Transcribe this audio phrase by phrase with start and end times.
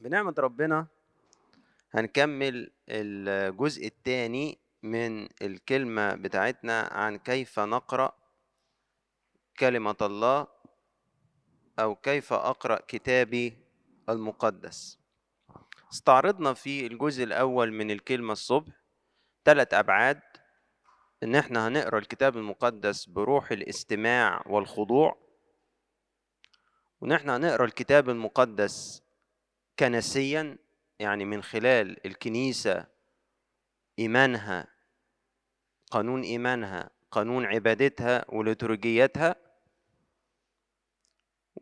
[0.00, 0.86] بنعمة ربنا
[1.94, 8.12] هنكمل الجزء الثاني من الكلمة بتاعتنا عن كيف نقرأ
[9.58, 10.46] كلمة الله
[11.78, 13.58] أو كيف أقرأ كتابي
[14.08, 14.98] المقدس.
[15.92, 18.72] استعرضنا في الجزء الأول من الكلمة الصبح
[19.44, 20.20] ثلاث أبعاد
[21.22, 25.16] إن إحنا هنقرأ الكتاب المقدس بروح الاستماع والخضوع
[27.00, 29.02] وإن إحنا هنقرأ الكتاب المقدس
[29.80, 30.58] كنسيا
[30.98, 32.86] يعني من خلال الكنيسة
[33.98, 34.66] إيمانها
[35.90, 39.36] قانون إيمانها قانون عبادتها وليتورجيتها.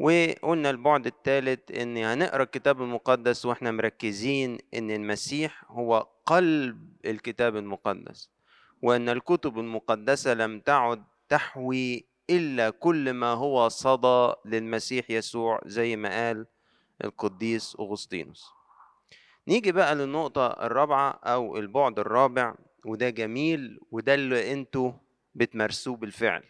[0.00, 8.30] وقلنا البعد الثالث إن هنقرا الكتاب المقدس وإحنا مركزين إن المسيح هو قلب الكتاب المقدس
[8.82, 16.08] وإن الكتب المقدسة لم تعد تحوي إلا كل ما هو صدى للمسيح يسوع زي ما
[16.08, 16.46] قال
[17.04, 18.44] القديس أغسطينوس.
[19.48, 24.92] نيجي بقى للنقطة الرابعة أو البعد الرابع وده جميل وده اللي أنتوا
[25.34, 26.44] بتمارسوه بالفعل.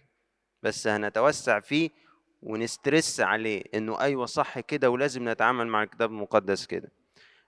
[0.63, 1.91] بس هنتوسع فيه
[2.43, 6.93] ونسترس عليه إنه أيوه صح كده ولازم نتعامل مع الكتاب المقدس كده.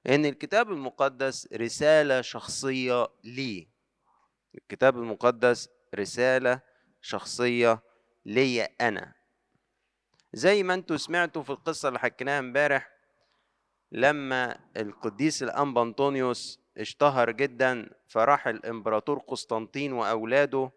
[0.06, 3.68] إن الكتاب المقدس رسالة شخصية لي.
[4.54, 6.60] الكتاب المقدس رسالة
[7.00, 7.82] شخصية
[8.26, 9.14] ليا أنا.
[10.32, 12.89] زي ما أنتوا سمعتوا في القصة اللي حكيناها امبارح
[13.92, 20.70] لما القديس الانبا انطونيوس اشتهر جدا فراح الإمبراطور قسطنطين وأولاده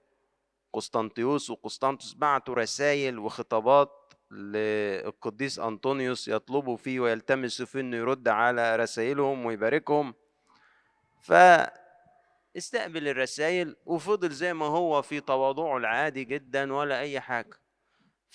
[0.73, 9.45] قسطنطيوس وقسطنطس بعتوا رسائل وخطابات للقديس أنطونيوس يطلبوا فيه ويلتمسوا فيه إنه يرد على رسائلهم
[9.45, 10.14] ويباركهم.
[11.22, 17.20] فاستقبل الرسائل وفضل زي ما هو في تواضعه العادي جدا ولا أي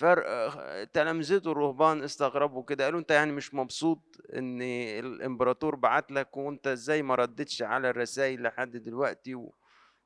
[0.01, 4.63] حاجة تلامذته الرهبان استغربوا كده قالوا أنت يعني مش مبسوط إن
[4.99, 9.55] الإمبراطور بعت لك وأنت إزاي ما ردتش على الرسائل لحد دلوقتي و...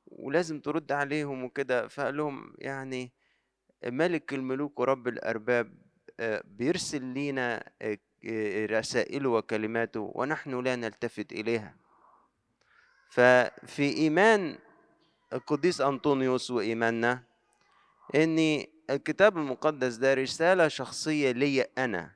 [0.07, 3.13] ولازم ترد عليهم وكده؟ فقال لهم يعني
[3.85, 5.75] ملك الملوك ورب الأرباب
[6.20, 7.98] آه، بيرسل لينا آه،
[8.67, 11.77] رسائله وكلماته ونحن لا نلتفت إليها.
[13.08, 14.58] ففي إيمان
[15.33, 17.23] القديس أنطونيوس وإيماننا
[18.14, 22.14] إن الكتاب المقدس ده رسالة شخصية لي أنا.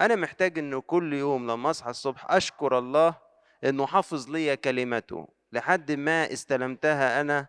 [0.00, 3.18] أنا محتاج إنه كل يوم لما أصحى الصبح أشكر الله
[3.64, 7.46] إنه حافظ لي كلمته لحد ما استلمتها أنا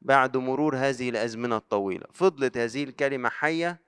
[0.00, 2.06] بعد مرور هذه الأزمنة الطويلة.
[2.12, 3.80] فضلت هذه الكلمة حية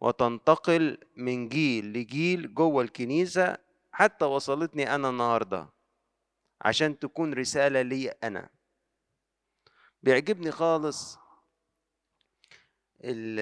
[0.00, 3.56] وتنتقل من جيل لجيل جوه الكنيسة
[3.92, 5.68] حتى وصلتني أنا النهاردة
[6.60, 8.48] عشان تكون رسالة لي أنا.
[10.02, 11.19] بيعجبني خالص
[13.04, 13.40] ال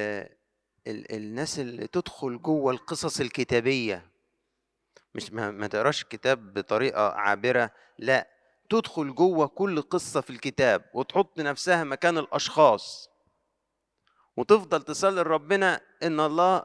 [0.87, 4.11] ال الناس اللي تدخل جوه القصص الكتابية.
[5.15, 8.29] مش ما, ما تقراش الكتاب بطريقة عابرة لا
[8.71, 13.11] تدخل جوه كل قصة في الكتاب وتحط نفسها مكان الأشخاص.
[14.37, 16.65] وتفضل تصلي لربنا إن الله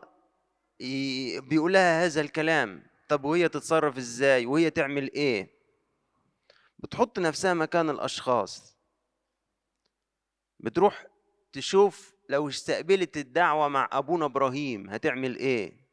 [1.40, 2.88] بيقول لها هذا الكلام.
[3.10, 5.50] طب وهي تتصرف إزاي؟ وهي تعمل إيه؟
[6.80, 8.78] بتحط نفسها مكان الأشخاص.
[10.60, 11.08] بتروح
[11.54, 15.84] تشوف لو استقبلت الدعوة مع أبونا إبراهيم هتعمل إيه؟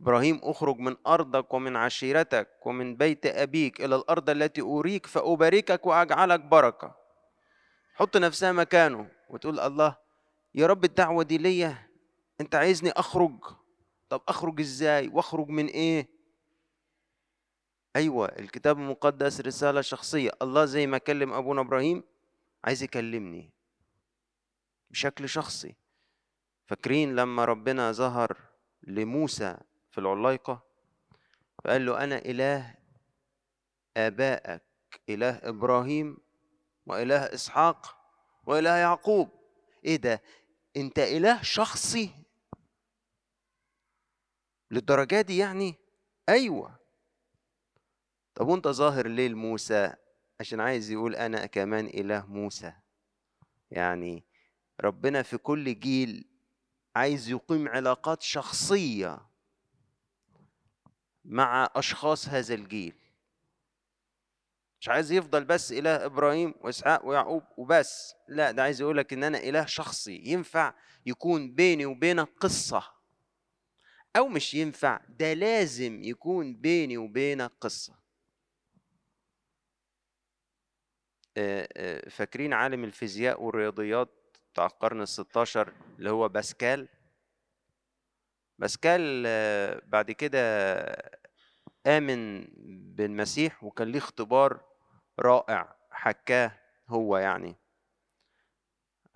[0.00, 6.40] إبراهيم أخرج من أرضك ومن عشيرتك ومن بيت أبيك إلى الأرض التي أريك فأباركك وأجعلك
[6.40, 6.96] بركة.
[7.94, 9.96] حط نفسها مكانه وتقول الله
[10.54, 11.88] يا رب الدعوة دي ليا
[12.40, 13.38] أنت عايزني أخرج؟
[14.08, 16.08] طب أخرج إزاي؟ وأخرج من إيه؟
[17.96, 20.30] أيوة الكتاب المقدس رسالة شخصية.
[20.42, 22.02] الله زي ما كلم أبونا إبراهيم
[22.64, 23.50] عايز يكلمني.
[24.90, 25.74] بشكل شخصي.
[26.66, 28.36] فاكرين لما ربنا ظهر
[28.82, 29.56] لموسى
[29.90, 30.62] في العلايقة
[31.64, 32.74] فقال له أنا إله
[33.96, 34.62] آبائك
[35.08, 36.16] إله إبراهيم
[36.86, 37.96] وإله إسحاق
[38.46, 39.30] وإله يعقوب.
[39.84, 40.22] إيه ده؟
[40.76, 42.10] أنت إله شخصي؟
[44.70, 45.74] للدرجة دي يعني؟
[46.28, 46.80] أيوة.
[48.34, 49.94] طب وأنت ظاهر ليه لموسى؟
[50.40, 52.72] عشان عايز يقول أنا كمان إله موسى.
[53.70, 54.24] يعني
[54.80, 56.24] ربنا في كل جيل
[56.96, 59.18] عايز يقيم علاقات شخصية
[61.24, 62.94] مع أشخاص هذا الجيل.
[64.80, 68.14] مش عايز يفضل بس إله إبراهيم وإسحاق ويعقوب وبس.
[68.28, 70.22] لا ده عايز يقولك إن أنا إله شخصي.
[70.24, 70.74] ينفع
[71.06, 72.82] يكون بيني وبينك قصة
[74.16, 78.00] أو مش ينفع ده لازم يكون بيني وبينك قصة.
[82.10, 84.19] فاكرين عالم الفيزياء والرياضيات؟
[84.52, 86.88] بتاع القرن الستاشر اللي هو باسكال.
[88.58, 89.22] باسكال
[89.86, 90.40] بعد كده
[91.86, 92.46] آمن
[92.96, 94.64] بالمسيح وكان ليه اختبار
[95.18, 96.52] رائع حكاه
[96.88, 97.56] هو يعني.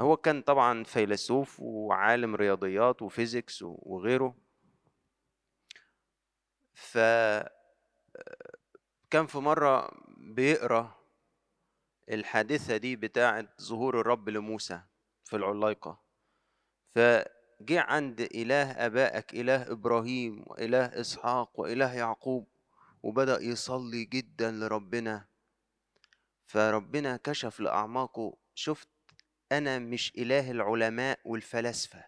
[0.01, 4.35] هو كان طبعا فيلسوف وعالم رياضيات وفيزيكس وغيره.
[6.75, 6.99] ف
[9.11, 10.95] كان في مرة بيقرأ
[12.11, 14.81] الحادثة دي بتاعة ظهور الرب لموسى.
[15.35, 15.99] في العلايقة
[16.95, 22.47] فجه عند إله آبائك إله إبراهيم وإله إسحاق وإله يعقوب
[23.03, 25.27] وبدأ يصلي جدا لربنا.
[26.47, 28.89] فربنا كشف لأعماقه شفت
[29.53, 32.05] أنا مش إله العلماء والفلاسفة.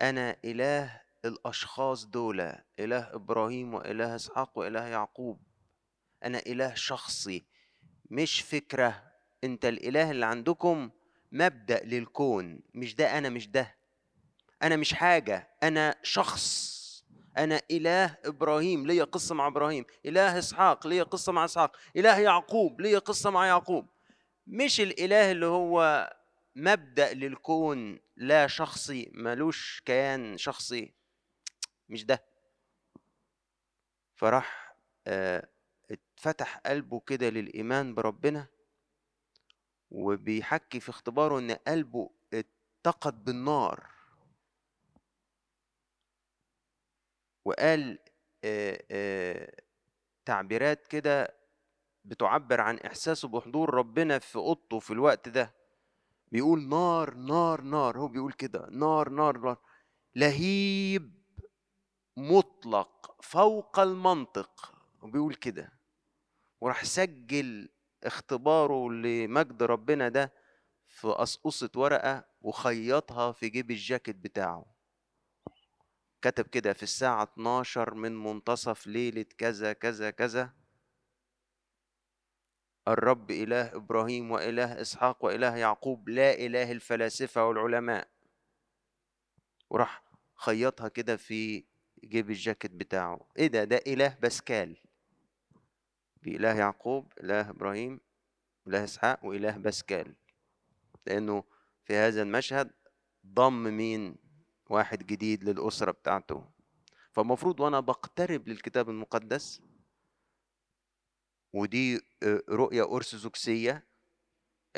[0.00, 2.40] أنا إله الأشخاص دول
[2.78, 5.42] إله إبراهيم وإله إسحاق وإله يعقوب.
[6.24, 7.46] أنا إله شخصي
[8.10, 9.07] مش فكرة
[9.44, 10.90] أنت الإله اللي عندكم
[11.32, 13.76] مبدأ للكون مش ده أنا مش ده.
[14.62, 16.78] أنا مش حاجة أنا شخص.
[17.38, 19.84] أنا إله إبراهيم ليا قصة مع إبراهيم.
[20.06, 21.76] إله إسحاق ليا قصة مع إسحاق.
[21.96, 23.86] إله يعقوب ليا قصة مع يعقوب.
[24.46, 26.10] مش الإله اللي هو
[26.56, 30.92] مبدأ للكون لا شخصي ملوش كيان شخصي.
[31.88, 32.24] مش ده.
[34.16, 34.76] فراح
[35.06, 35.48] آه،
[35.90, 38.46] اتفتح قلبه كده للإيمان بربنا.
[39.90, 43.86] وبيحكي في اختباره إن قلبه اتقد بالنار.
[47.44, 47.98] وقال
[48.44, 49.52] آه، آه،
[50.24, 51.34] تعبيرات كده
[52.04, 55.54] بتعبر عن إحساسه بحضور ربنا في أوضته في الوقت ده.
[56.32, 59.58] بيقول نار نار نار هو بيقول كده نار نار نار.
[60.14, 61.12] لهيب
[62.16, 65.72] مطلق فوق المنطق وبيقول كده.
[66.60, 67.68] وراح سجل
[68.04, 70.32] اختباره لمجد ربنا ده
[70.88, 74.66] في قصقصة ورقة وخيطها في جيب الجاكيت بتاعه.
[76.22, 80.54] كتب كده في الساعة 12 من منتصف ليلة كذا كذا كذا.
[82.88, 88.08] الرب إله إبراهيم وإله إسحاق وإله يعقوب لا إله الفلاسفة والعلماء.
[89.70, 90.02] وراح
[90.34, 91.64] خيطها كده في
[92.04, 93.28] جيب الجاكيت بتاعه.
[93.38, 94.76] إيه ده؟ ده إله باسكال.
[96.28, 98.00] في إله يعقوب إله إبراهيم
[98.66, 100.14] إله إسحاق وإله باسكال.
[101.06, 101.44] لأنه
[101.84, 102.70] في هذا المشهد
[103.26, 104.16] ضم مين؟
[104.70, 106.44] واحد جديد للأسرة بتاعته.
[107.12, 109.62] فالمفروض وأنا بقترب للكتاب المقدس
[111.52, 113.84] ودي آه، رؤية أرثوذكسية.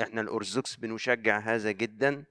[0.00, 2.24] إحنا الأرثوذكس بنشجع هذا جدا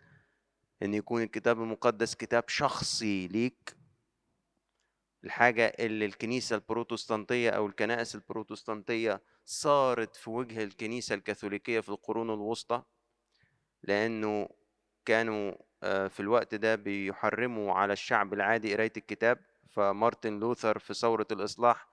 [0.83, 3.78] إن يكون الكتاب المقدس كتاب شخصي ليك.
[5.23, 12.83] الحاجة اللي الكنيسة البروتستانتية أو الكنائس البروتستانتية صارت في وجه الكنيسة الكاثوليكية في القرون الوسطى
[13.83, 14.49] لأنه
[15.05, 19.39] كانوا آه، في الوقت ده بيحرموا على الشعب العادي قراية الكتاب
[19.69, 21.87] فمارتن لوثر في ثورة الإصلاح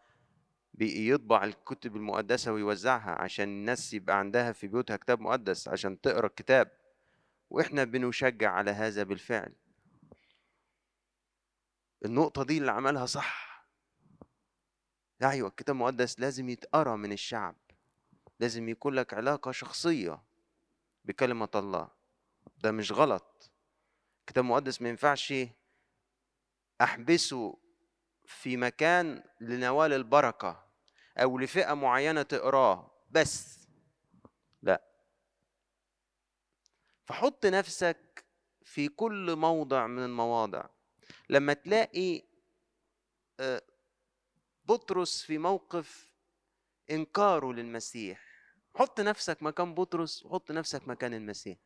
[0.75, 6.71] بيطبع الكتب المقدسة ويوزعها عشان الناس يبقى عندها في بيوتها كتاب مقدس عشان تقرأ الكتاب
[7.51, 9.53] وإحنا بنشجع على هذا بالفعل.
[12.05, 13.67] النقطة دي اللي عملها صح.
[15.23, 17.57] أيوة الكتاب المقدس لازم يتقرأ من الشعب.
[18.41, 20.23] لازم يكون لك علاقة شخصية
[21.05, 21.89] بكلمة الله.
[22.59, 23.51] ده مش غلط.
[24.21, 25.35] الكتاب المقدس ما ينفعش
[26.81, 27.59] أحبسه
[28.27, 30.67] في مكان لنوال البركة
[31.19, 33.69] أو لفئة معينة تقراه بس.
[34.63, 34.83] لا.
[37.05, 38.25] فحط نفسك
[38.65, 40.76] في كل موضع من المواضع.
[41.29, 42.23] لما تلاقي
[43.41, 43.63] آه،
[44.65, 46.13] بطرس في موقف
[46.91, 48.27] إنكاره للمسيح
[48.77, 51.59] حط نفسك مكان بطرس وحط نفسك مكان المسيح.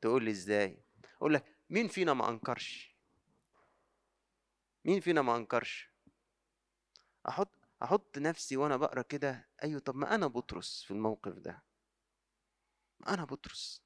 [0.00, 0.78] تقول لي إزاي؟
[1.16, 2.96] أقول لك مين فينا ما أنكرش؟
[4.84, 5.90] مين فينا ما أنكرش؟
[7.28, 7.50] أحط
[7.82, 11.62] أحط نفسي وأنا بقرأ كده أيوه طب ما أنا بطرس في الموقف ده.
[13.00, 13.82] ما أنا بطرس.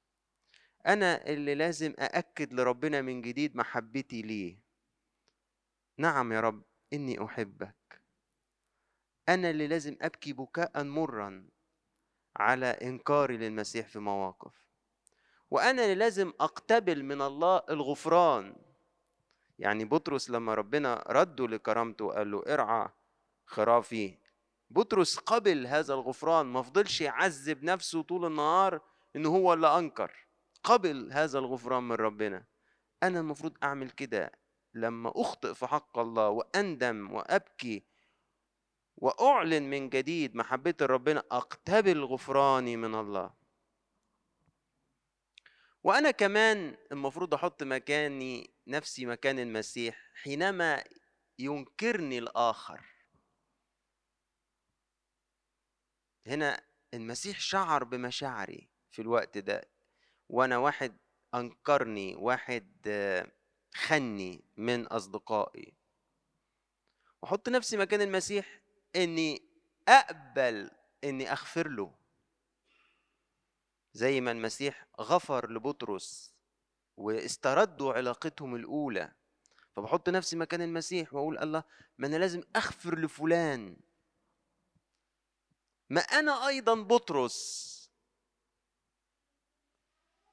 [0.87, 4.60] أنا اللي لازم أأكد لربنا من جديد محبتي ليه.
[6.01, 8.01] نعم يا رب إني أحبك.
[9.29, 11.47] أنا اللي لازم أبكي بكاء مرا
[12.35, 14.53] على إنكاري للمسيح في مواقف.
[15.51, 18.55] وأنا اللي لازم أقتبل من الله الغفران.
[19.59, 22.89] يعني بطرس لما ربنا رده لكرامته وقال له ارعى
[23.45, 24.17] خرافي.
[24.69, 28.81] بطرس قبل هذا الغفران ما فضلش يعذب نفسه طول النهار
[29.15, 30.27] إن هو اللي أنكر.
[30.63, 32.43] قبل هذا الغفران من ربنا.
[33.03, 34.40] أنا المفروض أعمل كده.
[34.73, 37.83] لما أخطئ في حق الله وأندم وأبكي
[38.97, 43.33] وأعلن من جديد محبة ربنا أقتبل غفراني من الله.
[45.83, 50.83] وأنا كمان المفروض أحط مكاني نفسي مكان المسيح حينما
[51.39, 52.85] ينكرني الآخر.
[56.27, 56.63] هنا
[56.93, 59.61] المسيح شعر بمشاعري في الوقت ده.
[60.29, 60.97] وأنا واحد
[61.33, 62.71] أنكرني واحد
[63.73, 65.73] خني من أصدقائي.
[67.21, 68.61] وأحط نفسي مكان المسيح
[68.95, 69.41] إني
[69.87, 70.71] أقبل
[71.03, 71.93] إني أغفر له.
[73.93, 76.33] زي ما المسيح غفر لبطرس
[76.97, 79.11] واستردوا علاقتهم الأولى.
[79.75, 81.63] فبحط نفسي مكان المسيح وأقول الله
[81.97, 83.77] ما أنا لازم أغفر لفلان.
[85.89, 87.70] ما أنا أيضا بطرس.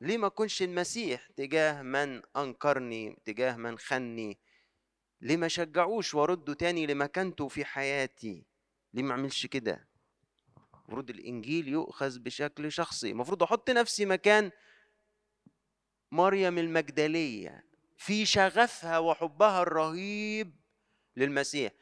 [0.00, 4.38] ليه ما اكونش المسيح تجاه من أنكرني تجاه من خني؟
[5.20, 8.44] ليه ما شجعوش وارده تاني لمكانته في حياتي؟
[8.94, 9.88] ليه ما اعملش كده؟
[10.74, 13.10] المفروض الإنجيل يؤخذ بشكل شخصي.
[13.10, 14.50] المفروض أحط نفسي مكان
[16.12, 17.64] مريم المجدلية.
[17.96, 20.54] في شغفها وحبها الرهيب
[21.16, 21.72] للمسيح.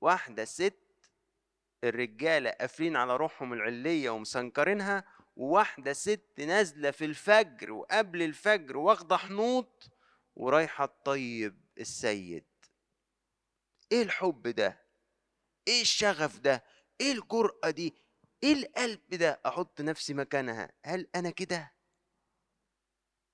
[0.00, 0.78] واحدة ست
[1.84, 5.04] الرجالة قافلين على روحهم العلية ومسنكرينها
[5.38, 9.90] وواحدة ست نازلة في الفجر وقبل الفجر واخدة حنوط
[10.36, 12.44] ورايحة تطيب السيد.
[13.92, 14.80] إيه الحب ده؟
[15.68, 16.64] إيه الشغف ده؟
[17.00, 17.94] إيه الجرأة دي؟
[18.42, 20.72] إيه القلب ده؟ أحط نفسي مكانها.
[20.84, 21.72] هل أنا كده؟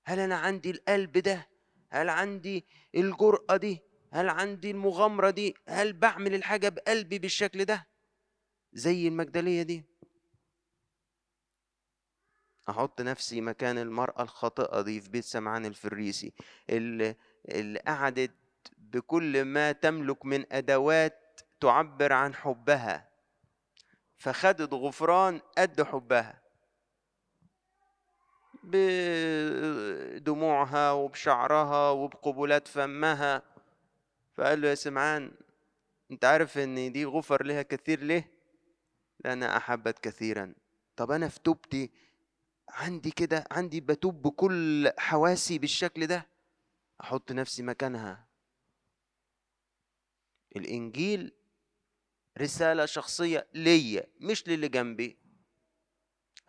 [0.05, 1.49] هل أنا عندي القلب ده؟
[1.89, 3.79] هل عندي الجرأة دي؟
[4.13, 7.87] هل عندي المغامرة دي؟ هل بعمل الحاجة بقلبي بالشكل ده؟
[8.73, 9.83] زي المجدلية دي.
[12.69, 16.33] أحط نفسي مكان المرأة الخاطئة دي في بيت سمعان الفريسي
[16.69, 17.15] اللي,
[17.49, 18.31] اللي قعدت
[18.77, 23.09] بكل ما تملك من أدوات تعبر عن حبها
[24.17, 26.41] فخدت غفران قد حبها.
[30.23, 33.41] بدموعها وبشعرها وبقبلات فمها
[34.37, 35.31] فقال له يا سمعان
[36.11, 38.31] أنت عارف إن دي غفر لها كثير ليه؟
[39.25, 40.53] لأنها أحبت كثيرا.
[40.95, 41.91] طب أنا في توبتي
[42.75, 46.29] عندي كده عندي بتوب بكل حواسي بالشكل ده
[47.01, 48.27] أحط نفسي مكانها.
[50.55, 51.33] الإنجيل
[52.37, 55.17] رسالة شخصية ليا مش للي جنبي.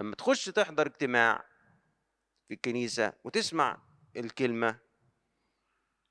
[0.01, 1.45] لما تخش تحضر اجتماع
[2.49, 3.83] في الكنيسة وتسمع
[4.17, 4.81] الكلمة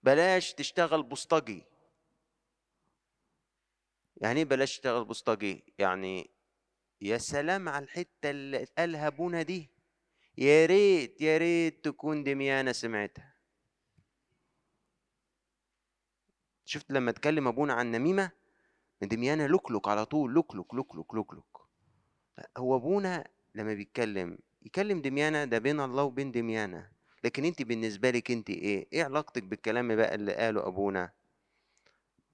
[0.03, 1.63] بلاش تشتغل بوسطجي.
[4.17, 6.31] يعني إيه بلاش تشتغل بوسطجي؟ يعني
[7.01, 9.74] يا سلام على الحتة اللي قالها ابونا دي.
[10.37, 13.35] يا ريت يا ريت تكون دميانة سمعتها.
[16.65, 18.31] شفت لما اتكلم أبونا عن نميمة؟
[19.01, 21.43] دميانة لكلك على طول لكلك لكلك لكلك
[22.57, 26.91] هو أبونا لما بيتكلم يكلم دميانة ده بين الله وبين دميانة.
[27.23, 31.11] لكن أنت بالنسبة لك أنت إيه؟ إيه علاقتك بالكلام بقى اللي قاله أبونا؟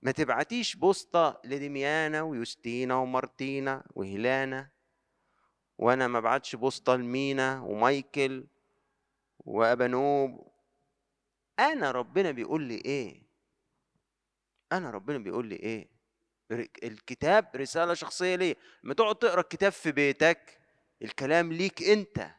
[0.01, 4.69] ما تبعتيش بوسطة لدميانة ويوستينا ومارتينا وهيلانا.
[5.81, 8.45] وأنا ما بعتش بوسطة لمينا ومايكل
[9.39, 10.51] وابانوب
[11.59, 13.21] أنا ربنا بيقول لي إيه؟
[14.71, 15.89] أنا ربنا بيقول لي إيه؟
[16.83, 20.59] الكتاب رسالة شخصية ليه لما تقعد تقرأ الكتاب في بيتك
[21.01, 22.31] الكلام ليك أنت.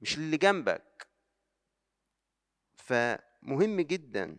[0.00, 1.08] مش اللي جنبك.
[2.76, 4.38] فمهم جدا.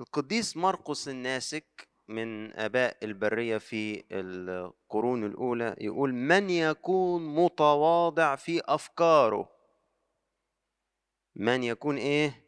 [0.00, 9.48] القديس مرقس الناسك من آباء البرية في القرون الأولى يقول من يكون متواضع في أفكاره؟
[11.36, 12.44] من يكون إيه؟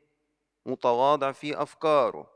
[0.67, 2.31] متواضع في أفكاره.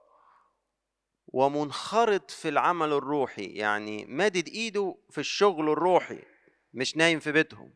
[1.27, 6.23] ومنخرط في العمل الروحي يعني مادد إيده في الشغل الروحي
[6.75, 7.73] مش نايم في بيتهم.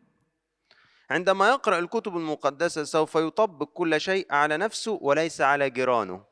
[1.11, 6.28] عندما يقرأ الكتب المقدسة سوف يطبق كل شيء على نفسه وليس على جيرانه.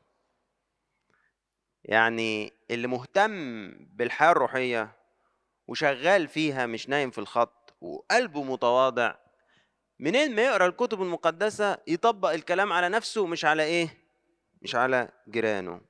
[1.87, 4.95] يعني اللي مهتم بالحياة الروحية
[5.67, 9.15] وشغال فيها مش نايم في الخط وقلبه متواضع
[9.99, 13.97] منين ما يقرأ الكتب المقدسة يطبق الكلام على نفسه مش على إيه؟
[14.61, 15.81] مش على جيرانه.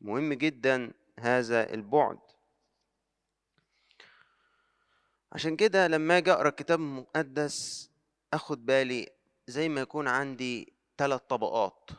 [0.00, 2.18] مهم جدا هذا البعد.
[5.32, 7.90] عشان كده لما أجي أقرأ الكتاب المقدس
[8.32, 9.08] أخد بالي
[9.46, 11.90] زي ما يكون عندي ثلاث طبقات.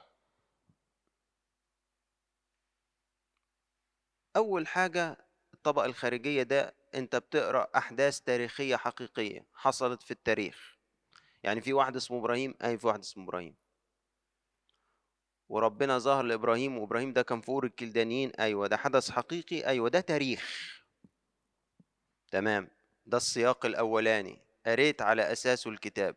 [4.36, 5.18] أول حاجة
[5.54, 10.78] الطبقة الخارجية ده أنت بتقرأ أحداث تاريخية حقيقية حصلت في التاريخ.
[11.44, 13.56] يعني في واحد اسمه إبراهيم أي في واحد اسمه إبراهيم.
[15.50, 18.32] وربنا ظهر لإبراهيم وإبراهيم ده كان فور الكلدانيين.
[18.40, 20.74] أيوة ده حدث حقيقي أيوة ده تاريخ.
[22.32, 22.70] تمام
[23.06, 24.40] ده السياق الأولاني.
[24.66, 26.16] قريت على أساسه الكتاب.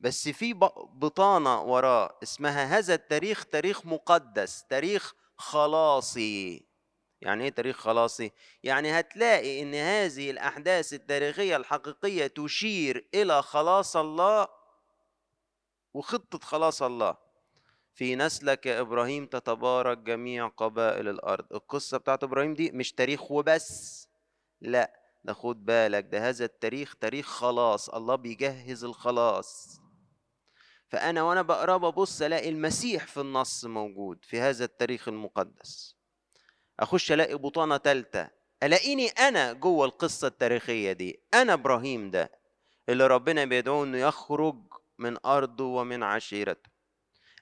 [0.00, 0.52] بس في
[0.94, 6.69] بطانة وراه اسمها هذا التاريخ تاريخ مقدس تاريخ خلاصي.
[7.20, 14.48] يعني إيه تاريخ خلاصي؟ يعني هتلاقي إن هذه الأحداث التاريخية الحقيقية تشير إلى خلاص الله
[15.94, 17.16] وخطة خلاص الله.
[17.94, 21.52] في نسلك يا إبراهيم تتبارك جميع قبائل الأرض.
[21.52, 24.08] القصة بتاعت إبراهيم دي مش تاريخ وبس
[24.60, 29.80] لأ ده خد بالك ده هذا التاريخ تاريخ خلاص الله بيجهز الخلاص.
[30.88, 35.99] فأنا وأنا بقرأ ببص ألاقي المسيح في النص موجود في هذا التاريخ المقدس.
[36.80, 38.30] أخش ألاقي بطانة ثالثه
[38.62, 41.20] ألاقيني أنا جوه القصة التاريخية دي.
[41.34, 42.30] أنا إبراهيم ده
[42.88, 44.56] اللي ربنا بيدعوه إنه يخرج
[44.98, 46.70] من أرضه ومن عشيرته.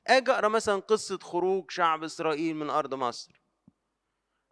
[0.06, 3.42] آجي أقرأ مثلا قصة خروج شعب إسرائيل من أرض مصر.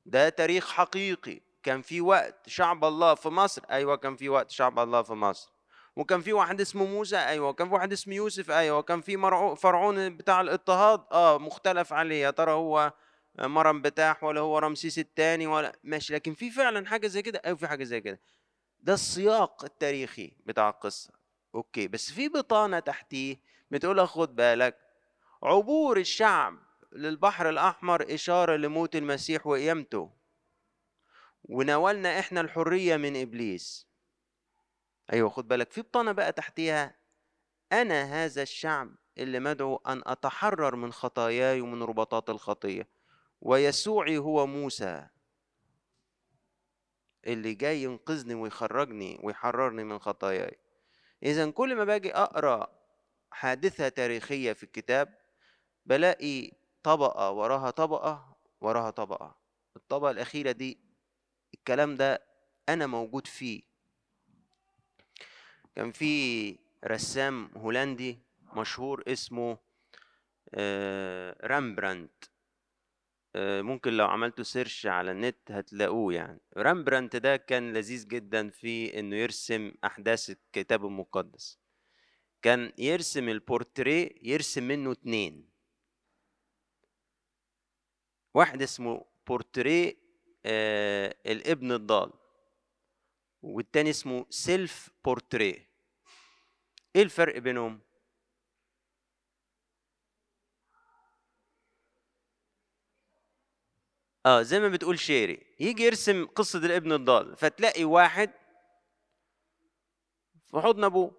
[0.07, 1.41] ده تاريخ حقيقي.
[1.63, 3.63] كان في وقت شعب الله في مصر.
[3.71, 5.53] أيوه كان في وقت شعب الله في مصر.
[5.97, 7.17] وكان في واحد اسمه موسى.
[7.17, 8.51] أيوه وكان في واحد اسمه يوسف.
[8.51, 9.17] أيوه وكان في
[9.57, 11.05] فرعون بتاع الإضطهاد.
[11.13, 12.23] آه مختلف عليه.
[12.23, 12.93] يا ترى هو
[13.39, 16.15] مرم بتاح ولا هو رمسيس الثاني ولا ماشي.
[16.15, 18.21] لكن في فعلا حاجة زي كده أيوه في حاجة زي كده.
[18.81, 21.11] ده السياق التاريخي بتاع القصة.
[21.55, 23.41] أوكي بس في بطانة تحتيه
[23.71, 24.79] بتقول خد بالك
[25.43, 26.59] عبور الشعب
[26.93, 30.11] للبحر الأحمر إشارة لموت المسيح وقيامته.
[31.45, 33.87] وناولنا إحنا الحرية من إبليس.
[35.13, 35.73] أيوه خد بالك.
[35.73, 36.95] في بطانة بقى تحتيها
[37.73, 42.96] أنا هذا الشعب اللي مدعو أن أتحرر من خطاياي ومن رباطات الخطية.
[43.41, 45.07] ويسوعي هو موسى.
[47.27, 50.59] اللي جاي ينقذني ويخرجني ويحررني من خطاياي.
[51.23, 52.69] إذا كل ما باجي أقرأ
[53.31, 55.19] حادثة تاريخية في الكتاب
[55.87, 56.53] بلاقي
[56.83, 59.37] طبقة وراها طبقة وراها طبقة.
[59.77, 60.79] الطبقة الأخيرة دي
[61.55, 62.23] الكلام ده
[62.69, 63.63] أنا موجود فيه.
[65.77, 68.19] كان في رسام هولندي
[68.57, 69.59] مشهور اسمه
[70.55, 72.09] آه، رامبراند
[73.39, 76.41] آه، ممكن لو عملتوا search على النت هتلاقوه يعني.
[76.57, 81.59] رامبرانت ده كان لذيذ جدا في إنه يرسم أحداث الكتاب المقدس.
[82.43, 85.49] كان يرسم البورتريه يرسم منه اتنين.
[88.35, 89.97] واحد اسمه بورتريه
[90.47, 92.13] آه الابن الضال.
[93.43, 95.69] والتاني اسمه self portrait
[96.97, 97.81] إيه الفرق بينهم؟
[104.27, 105.47] آه زي ما بتقول شيري.
[105.61, 108.31] يجي يرسم قصة الابن الضال فتلاقي واحد
[110.51, 111.13] في حضن أبوه.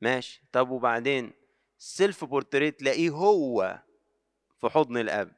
[0.00, 0.42] ماشي.
[0.52, 1.32] طب وبعدين
[1.78, 3.78] self portrait تلاقيه هو
[4.60, 5.32] في حضن الأب.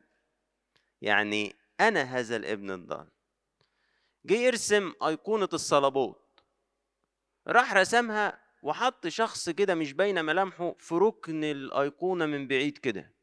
[1.03, 3.07] يعني أنا هذا الابن الضال.
[4.27, 6.40] جه يرسم أيقونة الصلبوت
[7.47, 13.13] راح رسمها وحط شخص كده مش باينة ملامحه في ركن الأيقونة من بعيد كده.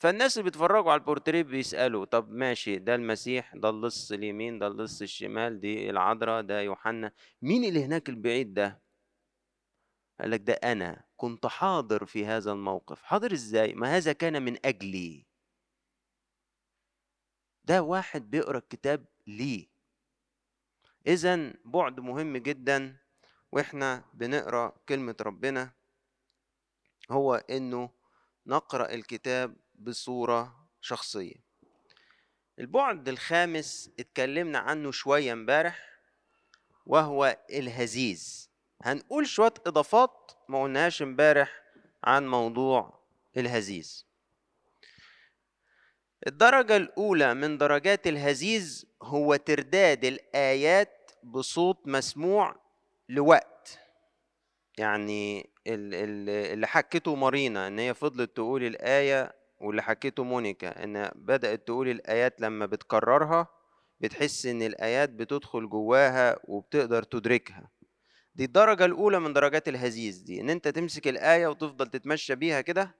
[0.00, 5.02] فالناس اللي بيتفرجوا على البورتريه بيسألوا طب ماشي ده المسيح ده اللص اليمين ده اللص
[5.02, 7.12] الشمال دي العذراء ده يوحنا.
[7.42, 8.82] مين اللي هناك البعيد ده؟
[10.20, 11.04] قال لك ده أنا.
[11.16, 13.02] كنت حاضر في هذا الموقف.
[13.02, 15.26] حاضر إزاي؟ ما هذا كان من أجلي.
[17.64, 19.66] ده واحد بيقرأ الكتاب ليه.
[21.06, 22.96] اذا بعد مهم جدا
[23.52, 25.72] وإحنا بنقرأ كلمة ربنا
[27.10, 27.90] هو إنه
[28.46, 31.34] نقرأ الكتاب بصورة شخصية.
[32.58, 36.00] البعد الخامس اتكلمنا عنه شوية امبارح
[36.86, 38.50] وهو الهزيز.
[38.82, 41.62] هنقول شوية إضافات ما قلناهاش امبارح
[42.04, 43.00] عن موضوع
[43.36, 44.06] الهزيز.
[46.26, 52.56] الدرجة الأولى من درجات الهزيز هو ترداد الآيات بصوت مسموع
[53.08, 53.78] لوقت.
[54.78, 61.88] يعني اللي حكته مارينا إن هي فضلت تقول الآية واللي حكيته مونيكا إن بدأت تقول
[61.88, 63.48] الآيات لما بتكررها
[64.00, 67.70] بتحس إن الآيات بتدخل جواها وبتقدر تدركها.
[68.34, 72.94] دي الدرجة الأولى من درجات الهزيز دي إن أنت تمسك الآية وتفضل تتمشى بيها كده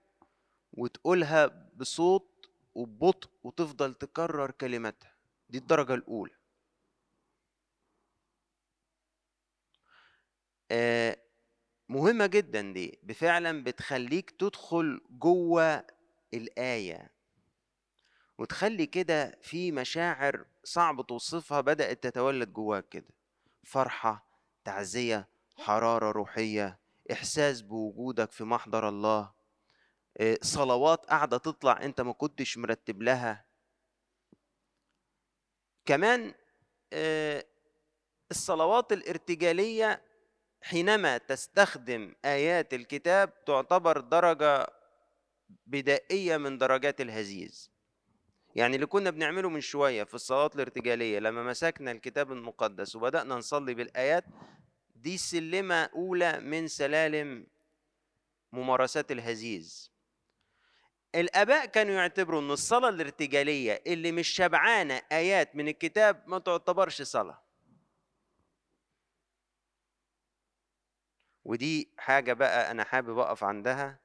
[0.73, 2.45] وتقولها بصوت
[2.75, 5.11] وببطء وتفضل تكرر كلماتها.
[5.49, 6.33] دي الدرجة الأولى.
[10.71, 11.17] آه
[11.89, 15.83] مهمة جدا دي بفعلا بتخليك تدخل جوه
[16.33, 17.11] الآية
[18.37, 23.09] وتخلي كده في مشاعر صعب توصفها بدأت تتولد جواك كده.
[23.63, 24.27] فرحة
[24.63, 26.79] تعزية حرارة روحية
[27.11, 29.33] إحساس بوجودك في محضر الله
[30.17, 33.45] آه، صلوات قاعدة تطلع أنت ما كنتش مرتب لها.
[35.85, 36.33] كمان
[36.93, 37.45] آه،
[38.31, 40.01] الصلوات الارتجالية
[40.61, 44.67] حينما تستخدم آيات الكتاب تعتبر درجة
[45.65, 47.71] بدائية من درجات الهزيز.
[48.55, 53.73] يعني اللي كنا بنعمله من شوية في الصلوات الارتجالية لما مسكنا الكتاب المقدس وبدأنا نصلي
[53.73, 54.25] بالآيات
[54.95, 57.47] دي سلمة أولى من سلالم
[58.51, 59.91] ممارسات الهزيز.
[61.15, 67.41] الآباء كانوا يعتبروا أن الصلاة الارتجالية اللي مش شبعانة آيات من الكتاب ما تعتبرش صلاة.
[71.45, 74.00] ودي حاجة بقى أنا حابب أقف عندها.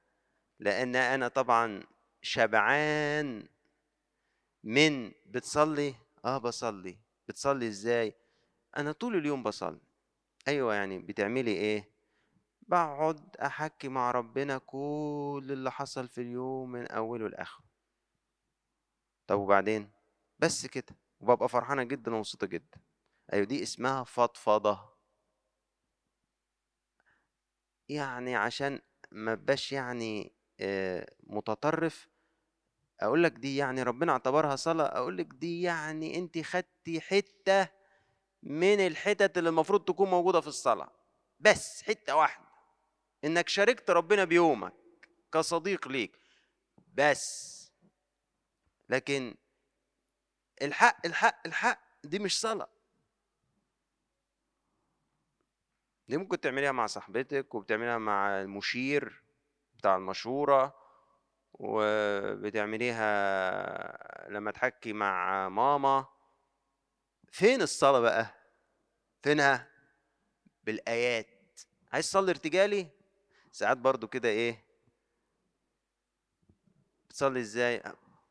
[0.59, 1.83] لأن أنا طبعا
[2.23, 3.49] شبعان
[4.65, 6.99] من بتصلي؟ آه بصلي.
[7.29, 8.15] بتصلي إزاي؟
[8.77, 9.81] أنا طول اليوم بصلي.
[10.49, 11.91] أيوه يعني بتعملي إيه؟
[12.63, 17.65] بقعد أحكي مع ربنا كل اللي حصل في اليوم من أوله لآخره.
[19.27, 19.91] طب وبعدين؟
[20.39, 20.97] بس كده.
[21.21, 22.81] وببقى فرحانة جدا ومبسوطة جدا.
[23.33, 24.97] أيوه دي اسمها فضفضة.
[27.89, 28.81] يعني عشان
[29.13, 30.36] ما بقاش يعني آه،
[31.23, 32.09] متطرف
[33.01, 37.69] أقول لك دي يعني ربنا اعتبرها صلاة أقول لك دي يعني انت خدتي حتة
[38.43, 40.93] من الحتت اللي المفروض تكون موجودة في الصلاة.
[41.41, 42.47] بس حتة واحدة
[43.25, 44.73] إنك شاركت ربنا بيومك
[45.33, 46.19] كصديق ليك.
[46.95, 47.57] بس.
[48.89, 49.35] لكن
[50.63, 52.69] الحق الحق الحق دي مش صلاة.
[56.09, 59.26] دي ممكن تعمليها مع صاحبتك وبتعمليها مع المشير.
[59.87, 60.75] بتاع المشورة
[61.55, 63.09] وبتعمليها
[64.31, 66.07] لما تحكي مع ماما.
[67.33, 68.35] فين الصلاة بقى؟
[69.23, 69.69] فينها؟
[70.65, 71.61] بالآيات.
[71.93, 72.89] عايز تصلي ارتجالي؟
[73.53, 74.65] ساعات برضو كده إيه؟
[77.09, 77.83] بتصلي إزاي؟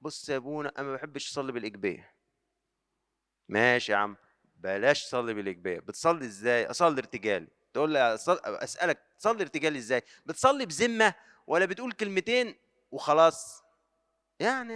[0.02, 2.14] بص يا أبونا أنا ما بحبش أصلي بالاجبيه
[3.50, 4.18] ماشي يا عم
[4.56, 7.48] بلاش تصلي بالاجبيه بتصلي إزاي؟ أصلي ارتجالي.
[7.74, 11.14] تقول لي أسألك تصلي ارتجالي إزاي؟ بتصلي بذمة
[11.48, 12.56] ولا بتقول كلمتين
[12.92, 13.64] وخلاص.
[14.40, 14.76] يعني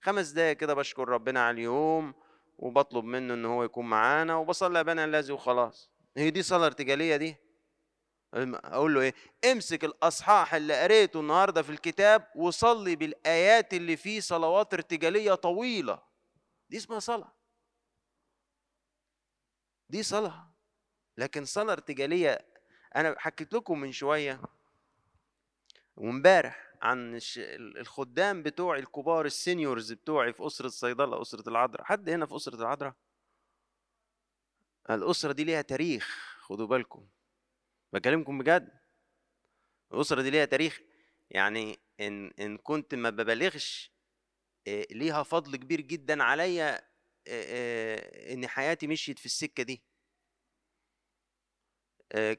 [0.00, 2.14] خمس دقايق كده بشكر ربنا على اليوم
[2.58, 5.90] وبطلب منه إن هو يكون معانا وبصلي ابانا الذي وخلاص.
[6.16, 7.36] هي دي صلاة ارتجالية دي.
[8.34, 9.14] أقول له إيه؟
[9.52, 16.02] امسك الأصحاح اللي قريته النهارده في الكتاب وصلي بالآيات اللي فيه صلوات ارتجالية طويلة.
[16.70, 17.32] دي اسمها صلاة.
[19.88, 20.52] دي صلاة.
[21.18, 22.46] لكن صلاة ارتجالية
[22.96, 24.40] أنا حكيت لكم من شوية
[25.96, 27.20] وامبارح عن
[27.56, 31.84] الخدام بتوعي الكبار السينيورز بتوعي في أسرة صيدلة أسرة العذراء.
[31.84, 32.94] حد هنا في أسرة العذراء؟
[34.90, 37.08] الأسرة دي ليها تاريخ خدوا بالكم.
[37.92, 38.80] بكلمكم بجد؟
[39.92, 40.80] الأسرة دي ليها تاريخ.
[41.30, 43.92] يعني إن إن كنت ما ببالغش
[44.68, 46.80] آه، ليها فضل كبير جدا عليا آه،
[47.28, 49.84] آه، إن حياتي مشيت في السكة دي.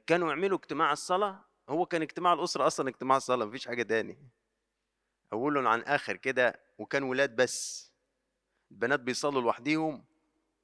[0.08, 4.18] كانوا يعملوا اجتماع الصلاة هو كان اجتماع الأسرة أصلا اجتماع الصلاه مفيش حاجة تاني.
[5.34, 7.92] اوله عن آخر كده وكان ولاد بس.
[8.72, 10.06] البنات بيصلوا لوحديهم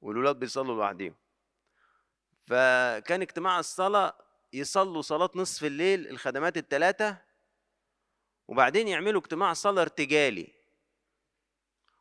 [0.00, 1.14] والولاد بيصلوا لوحديهم.
[2.46, 4.14] فكان اجتماع الصلاة
[4.52, 7.16] يصلوا صلاة نصف الليل الخدمات الثلاثه
[8.48, 10.52] وبعدين يعملوا اجتماع صلاة ارتجالي.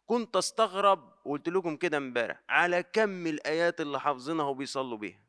[0.06, 5.22] كنت أستغرب وقلت لكم كده امبارح على كم الآيات اللي حافظينها وبيصلوا بيها.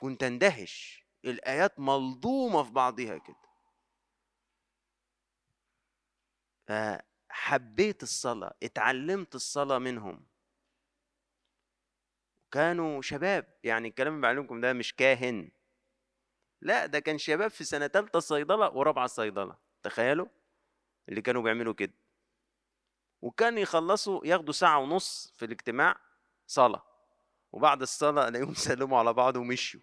[0.00, 1.05] كنت أندهش.
[1.26, 3.36] الآيات ملضومة في بعضها كده.
[6.66, 10.26] فحبيت الصلاة اتعلمت الصلاة منهم.
[12.52, 15.50] كانوا شباب يعني الكلام اللي بعلمكم ده مش كاهن.
[16.60, 20.26] لا ده كان شباب في سنة تالتة صيدلة ورابعة صيدلة تخيلوا؟
[21.08, 21.92] اللي كانوا بيعملوا كده.
[23.22, 25.96] وكان يخلصوا ياخدوا ساعة ونص في الاجتماع
[26.46, 26.82] صلاة.
[27.52, 29.80] وبعد الصلاة الاقيهم سلموا على بعض ومشوا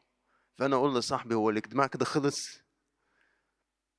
[0.55, 2.59] فأنا أقول لصاحبي هو الاجتماع كده خلص؟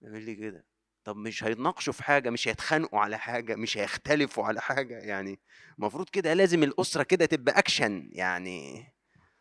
[0.03, 0.67] يقول لي كده.
[1.05, 5.41] طب مش هيتناقشوا في حاجة مش هيتخانقوا على حاجة مش هيختلفوا على حاجة؟ يعني
[5.79, 8.87] المفروض كده لازم الأسرة كده تبقى اكشن يعني.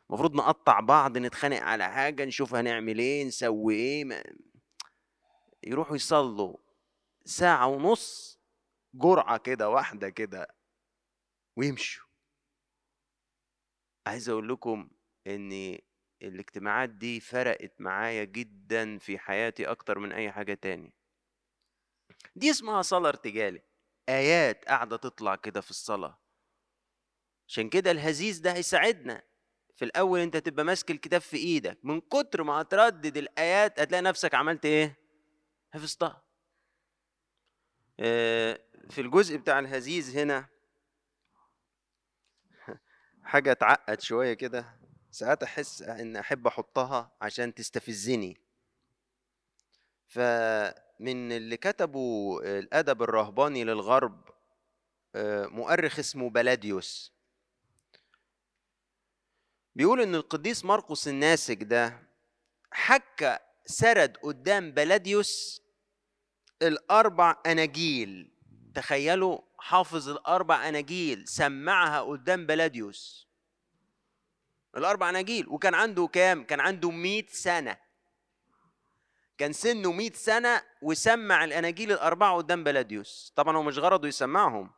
[0.09, 4.23] المفروض نقطع بعض نتخانق على حاجة نشوف هنعمل إيه نسوي إيه ما...
[5.63, 6.57] يروحوا يصلوا
[7.25, 8.39] ساعة ونص
[8.93, 10.47] جرعة كده واحدة كده
[11.57, 12.05] ويمشوا.
[14.07, 14.89] عايز أقول لكم
[15.27, 15.77] ان
[16.23, 20.93] الاجتماعات دي فرقت معايا جدا في حياتي أكتر من أي حاجة تاني.
[22.35, 23.61] دي اسمها صلاة ارتجالي
[24.09, 26.19] آيات قاعدة تطلع كده في الصلاة.
[27.47, 29.23] عشان كده الهزيز ده هيساعدنا.
[29.75, 31.79] في الأول أنت تبقى ماسك الكتاب في إيدك.
[31.83, 34.97] من كتر ما هتردد الآيات هتلاقي نفسك عملت إيه؟
[35.73, 36.23] حفظتها.
[37.99, 38.59] آه،
[38.89, 40.47] في الجزء بتاع الهزيز هنا
[43.23, 44.82] حاجة تعقد شوية كده.
[45.13, 48.37] ساعات أحس إن أحب أحطها عشان تستفزني.
[50.07, 54.29] فمن اللي كتبوا الأدب الرهباني للغرب
[55.15, 57.13] آه، مؤرخ اسمه بلاديوس.
[59.75, 61.99] بيقول إن القديس مرقس الناسك ده
[62.71, 65.61] حكى سرد قدام بلاديوس
[66.61, 68.31] الأربع أناجيل.
[68.75, 73.22] تخيلوا حافظ الأربع أناجيل سمعها قدام بلاديوس.
[74.77, 77.77] الأربع اناجيل وكان عنده كام؟ كان عنده 100 سنة.
[79.37, 83.33] كان سنه 100 سنة وسمع الأناجيل الأربعة قدام بلاديوس.
[83.35, 84.71] طبعا هو مش غرضه يسمعهم.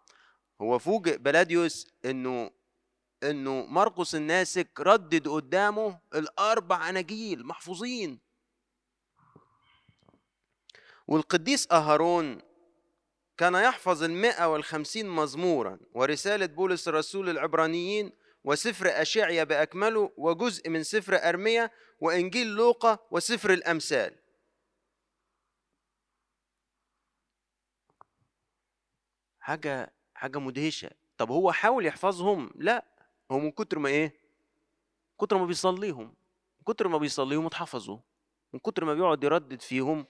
[0.62, 2.52] هو فوجئ بلاديوس إنه
[3.24, 8.20] إنه مرقس الناسك ردد قدامه الأربع أناجيل محفوظين.
[11.08, 12.42] والقديس أهارون
[13.38, 15.80] كان يحفظ المئة والخمسين مزمورا.
[15.94, 18.12] ورسالة بولس الرسول العبرانيين
[18.46, 24.16] وسفر أشعيا بأكمله وجزء من سفر أرميا وإنجيل لوقا وسفر الأمثال.
[29.40, 30.92] حاجة حاجة مدهشة.
[31.18, 32.86] طب هو حاول يحفظهم؟ لا.
[33.32, 34.20] هو من كتر ما إيه؟
[35.22, 36.16] كتر ما بيصليهم.
[36.58, 38.00] من كتر ما بيصليهم اتحفظوا.
[38.54, 40.06] من كتر ما بيقعد يردد فيهم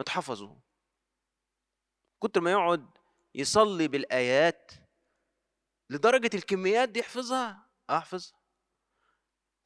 [0.00, 0.54] اتحفظوا.
[2.22, 2.90] كتر ما يقعد
[3.34, 4.72] يصلي بالآيات
[5.90, 7.69] لدرجة الكميات دي يحفظها.
[7.90, 8.32] أحفظ.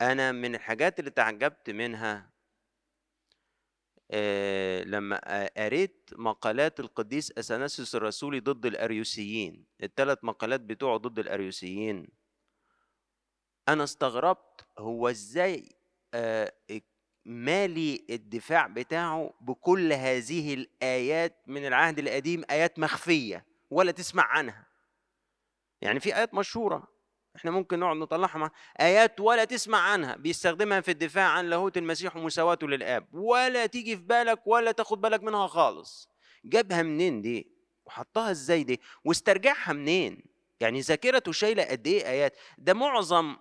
[0.00, 2.30] أنا من الحاجات اللي تعجبت منها
[4.10, 12.08] آه لما قريت مقالات القديس أثناسيوس الرسولي ضد الأريوسيين الثلاث مقالات بتوعه ضد الأريوسيين.
[13.68, 15.76] أنا استغربت هو إزاي
[16.14, 16.52] آه
[17.24, 24.66] مالي الدفاع بتاعه بكل هذه الآيات من العهد القديم آيات مخفية ولا تسمع عنها.
[25.80, 26.93] يعني في آيات مشهورة.
[27.36, 28.38] إحنا ممكن نقعد نطلعها.
[28.38, 30.16] مع آيات ولا تسمع عنها.
[30.16, 33.14] بيستخدمها في الدفاع عن لاهوت المسيح ومساواته للآب.
[33.14, 36.08] ولا تيجي في بالك ولا تاخد بالك منها خالص.
[36.44, 37.54] جابها منين دي؟
[37.86, 40.24] وحطها إزاي دي؟ واسترجعها منين؟
[40.60, 43.36] يعني ذاكرته شايلة قد إيه آيات؟ ده معظم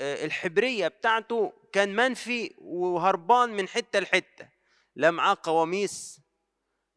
[0.00, 4.48] آه، الحبرية بتاعته كان منفي وهربان من حتة لحتة.
[4.96, 6.20] لا معاه قواميس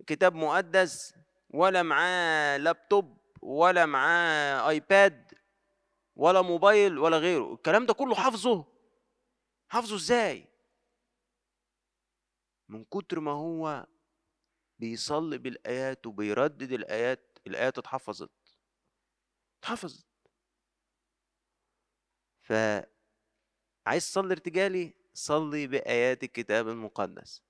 [0.08, 1.13] كتاب مقدس
[1.49, 5.23] ولا معاه لابتوب ولا معاه آيباد.
[6.15, 7.54] ولا موبايل ولا غيره.
[7.54, 8.65] الكلام ده كله حافظه.
[9.67, 10.47] حافظه إزاي؟
[12.69, 13.88] من كتر ما هو
[14.80, 18.32] بيصلي بالآيات وبيردد الآيات الآيات اتحفظت.
[19.60, 20.06] اتحفظت.
[22.41, 22.54] ف
[23.88, 27.43] عايز تصلي ارتجالي؟ صلي بآيات الكتاب المقدس.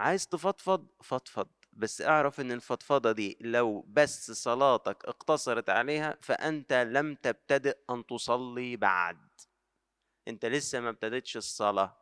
[0.00, 1.48] عايز تفضفض؟ فضفض.
[1.72, 8.76] بس أعرف إن الفضفضة دي لو بس صلاتك اقتصرت عليها فأنت لم تبتدئ أن تصلي
[8.76, 9.28] بعد.
[10.28, 11.96] أنت لسه ما ابتدتش الصلاة.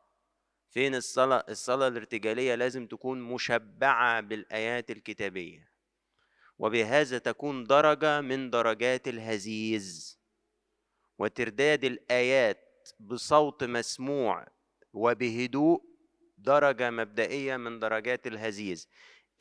[0.70, 5.72] فين الصلاة؟ الصلاة الارتجالية لازم تكون مشبعة بالآيات الكتابية.
[6.58, 10.18] وبهذا تكون درجة من درجات الهزيز.
[11.18, 14.46] وترداد الآيات بصوت مسموع
[14.92, 15.82] وبهدوء
[16.38, 18.88] درجة مبدئية من درجات الهزيز.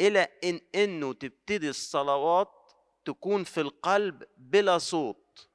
[0.02, 2.72] إلى إن إنه تبتدي الصلوات
[3.06, 5.50] تكون في القلب بلا صوت.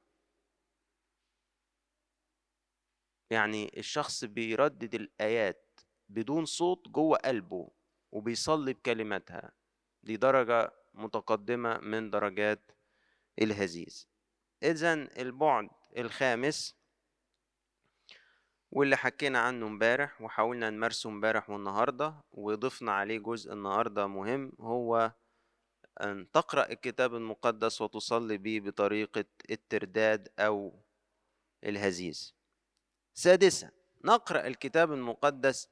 [3.29, 5.79] يعني الشخص بيردد الآيات
[6.09, 7.69] بدون صوت جوه قلبه
[8.11, 9.51] وبيصلي بكلماتها.
[10.03, 12.71] دي درجة متقدمة من درجات
[13.41, 14.07] الهزيز.
[14.63, 16.75] إذا البعد الخامس
[18.75, 25.11] واللي حكينا عنه امبارح وحاولنا نمارسه امبارح والنهارده وضفنا عليه جزء النهارده مهم هو
[26.01, 30.79] أن تقرأ الكتاب المقدس وتصلي به بطريقة الترداد أو
[31.63, 32.35] الهزيز.
[33.13, 33.71] سادسا
[34.05, 35.69] نقرأ الكتاب المقدس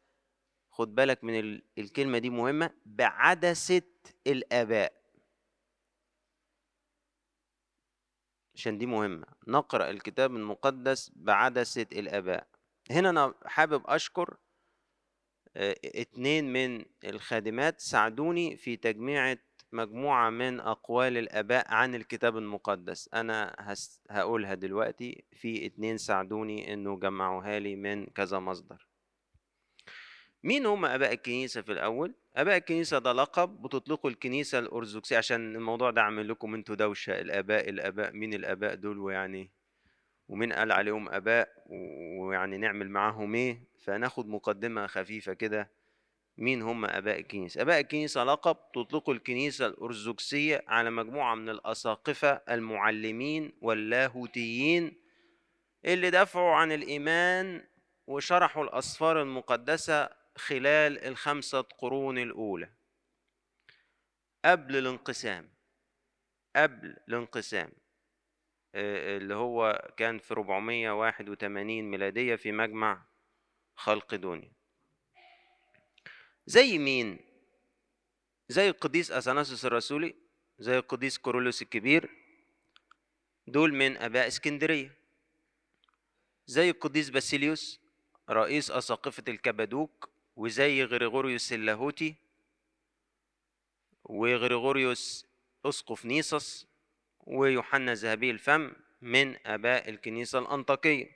[0.71, 3.81] خد بالك من الكلمة دي مهمة بعدسة
[4.27, 5.01] الآباء.
[8.55, 12.50] عشان دي مهمة نقرأ الكتاب المقدس بعدسة الآباء
[12.91, 14.37] هنا أنا حابب أشكر
[15.85, 19.37] اتنين من الخادمات ساعدوني في تجميعة
[19.71, 23.55] مجموعة من أقوال الآباء عن الكتاب المقدس أنا
[24.09, 28.87] هقولها دلوقتي في اتنين ساعدوني إنه جمعوها لي من كذا مصدر
[30.43, 35.91] مين هم آباء الكنيسة في الأول؟ آباء الكنيسة ده لقب بتطلقوا الكنيسة الأرثوذكسية عشان الموضوع
[35.91, 39.51] ده عامل لكم أنتوا دوشة الآباء الآباء مين الآباء دول ويعني
[40.31, 41.63] ومين قال عليهم أباء
[42.19, 45.71] ويعني نعمل معاهم إيه؟ فناخد مقدمة خفيفة كده.
[46.37, 53.51] مين هم أباء الكنيسة؟ أباء الكنيسة لقب تطلق الكنيسة الارثوذكسيه على مجموعة من الأساقفة المعلمين
[53.61, 54.93] واللاهوتيين
[55.85, 57.63] اللي دافعوا عن الإيمان
[58.07, 62.69] وشرحوا الأسفار المقدسة خلال الخمسة قرون الأولى.
[64.45, 65.49] قبل الانقسام
[66.55, 67.80] قبل الانقسام.
[68.75, 73.01] اللي هو كان في 481 ميلادية في مجمع
[73.75, 74.51] خلق دنيا.
[76.45, 77.19] زي مين؟
[78.49, 80.15] زي القديس أثناسوس الرسولي
[80.59, 82.09] زي القديس كورولوس الكبير
[83.47, 84.95] دول من آباء اسكندرية.
[86.47, 87.81] زي القديس باسيليوس
[88.29, 92.15] رئيس أساقفة الكبادوك وزي غريغوريوس اللاهوتي
[94.03, 95.25] وغريغوريوس
[95.65, 96.67] أسقف نيسوس
[97.31, 101.11] ويوحنا ذهبي الفم من آباء الكنيسة الأنطاكية.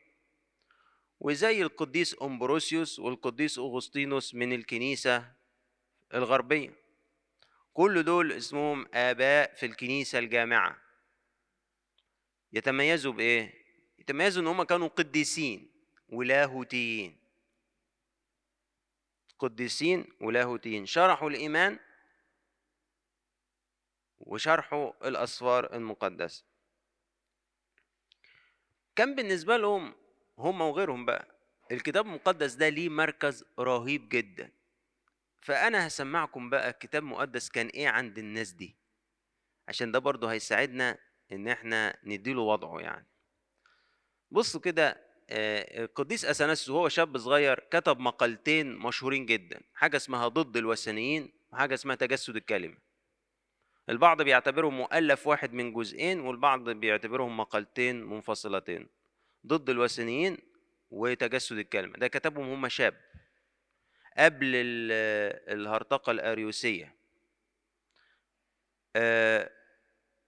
[1.20, 5.32] وزي القديس أمبروسيوس والقديس أغسطينوس من الكنيسة
[6.14, 6.74] الغربية.
[7.74, 10.82] كل دول اسمهم آباء في الكنيسة الجامعة.
[12.54, 13.54] يتميزوا بإيه؟
[14.00, 15.72] يتميزوا إن هم كانوا قديسين
[16.10, 17.18] ولاهوتيين.
[19.40, 20.86] قديسين ولاهوتيين.
[20.86, 21.80] شرحوا الإيمان
[24.26, 26.44] وشرحوا الأسفار المقدسة.
[28.96, 29.96] كان بالنسبة لهم
[30.38, 31.28] هم وغيرهم بقى
[31.72, 34.52] الكتاب المقدس ده ليه مركز رهيب جدا.
[35.42, 38.76] فأنا هسمعكم بقى الكتاب المقدس كان إيه عند الناس دي
[39.68, 40.98] عشان ده برضه هيساعدنا
[41.32, 43.06] إن إحنا نديله وضعه يعني.
[44.32, 50.58] بصوا كده آه، القديس اثناسيوس وهو شاب صغير كتب مقالتين مشهورين جدا حاجة اسمها ضد
[50.58, 52.78] الوثنيين وحاجة اسمها تجسد الكلمة.
[53.90, 58.88] البعض بيعتبرهم مؤلف واحد من جزئين والبعض بيعتبرهم مقالتين منفصلتين
[59.48, 60.38] ضد الوثنيين
[60.92, 61.98] وتجسد الكلمة.
[61.98, 63.02] ده كتبهم هم شاب
[64.18, 64.52] قبل
[65.50, 66.96] الهرطقة الأريوسية.
[68.96, 69.52] آه،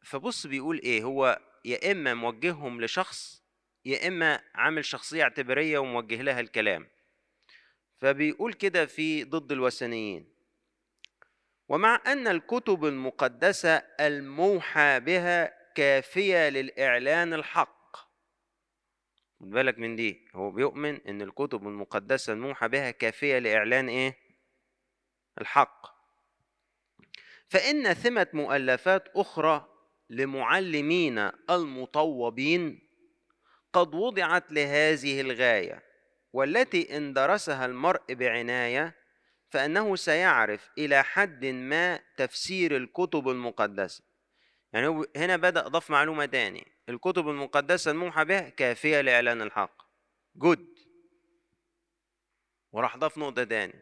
[0.04, 3.44] فبص بيقول إيه هو يا إما موجههم لشخص
[3.86, 6.88] يا إما عامل شخصية اعتبارية وموجه لها الكلام.
[7.98, 10.37] فبيقول كده في ضد الوثنيين.
[11.70, 17.98] ومع أن الكتب المقدسة الموحى بها كافية للإعلان الحق.
[19.40, 24.18] خد بالك من دي هو بيؤمن إن الكتب المقدسة الموحى بها كافية لإعلان إيه؟
[25.42, 25.88] الحق.
[27.50, 29.68] فإن ثمة مؤلفات أخرى
[30.10, 32.88] لمعلمين المطوبين
[33.74, 35.84] قد وضعت لهذه الغاية
[36.34, 38.96] والتي إن درسها المرء بعناية
[39.50, 44.04] فإنه سيعرف إلى حد ما تفسير الكتب المقدسة.
[44.74, 49.78] يعني هنا بدأ ضاف معلومة تاني الكتب المقدسة الموحى بها كافية لإعلان الحق.
[50.36, 50.68] جود
[52.72, 53.80] وراح ضاف نقطة تاني.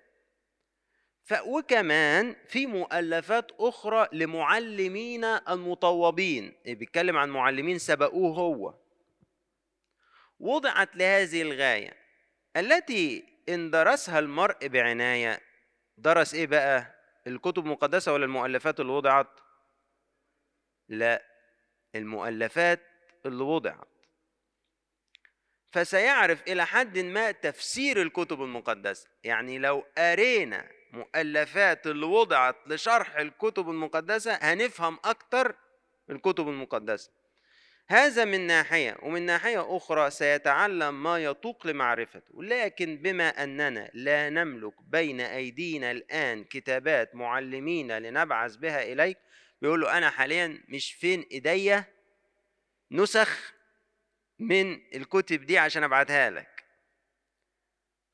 [1.46, 8.74] وكمان في مؤلفات أخرى لمعلمين المطوبين بيتكلم عن معلمين سبقوه هو.
[10.40, 11.94] وضعت لهذه الغاية
[12.58, 15.42] التي إن درسها المرء بعناية
[15.98, 16.96] درس إيه بقى؟
[17.28, 19.28] الكتب المقدسة ولا المؤلفات اللي وضعت؟
[20.90, 21.24] لا
[21.96, 22.82] المؤلفات
[23.26, 23.88] اللي وضعت.
[25.72, 29.10] فسيعرف إلى حد ما تفسير الكتب المقدسة.
[29.24, 35.56] يعني لو قرينا مؤلفات اللي وضعت لشرح الكتب المقدسة هنفهم أكتر
[36.10, 37.12] الكتب المقدسة.
[37.88, 42.44] هذا من ناحية ومن ناحية أخرى سيتعلم ما يطوق لمعرفته.
[42.44, 49.18] لكن بما أننا لا نملك بين أيدينا الآن كتابات معلمين لنبعث بها إليك
[49.62, 51.86] بيقول له أنا حاليا مش فين إيديا
[52.92, 53.54] نسخ
[54.40, 56.66] من الكتب دي عشان أبعتها لك.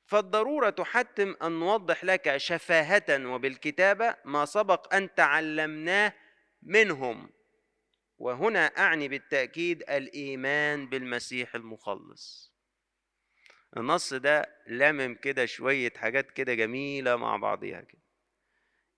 [0.06, 6.14] فالضرورة تحتم أن نوضح لك شفاهة وبالكتابة ما سبق أن تعلمناه
[6.62, 7.30] منهم.
[8.22, 12.54] وهنا أعني بالتأكيد الإيمان بالمسيح المخلص.
[13.78, 18.02] النص ده لمم كده شوية حاجات كده جميلة مع بعضيها كده.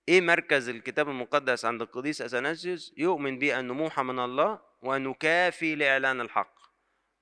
[0.09, 6.21] إيه مركز الكتاب المقدس عند القديس أثناسيوس؟ يؤمن بيه انه موحى من الله ونكافي لإعلان
[6.21, 6.55] الحق.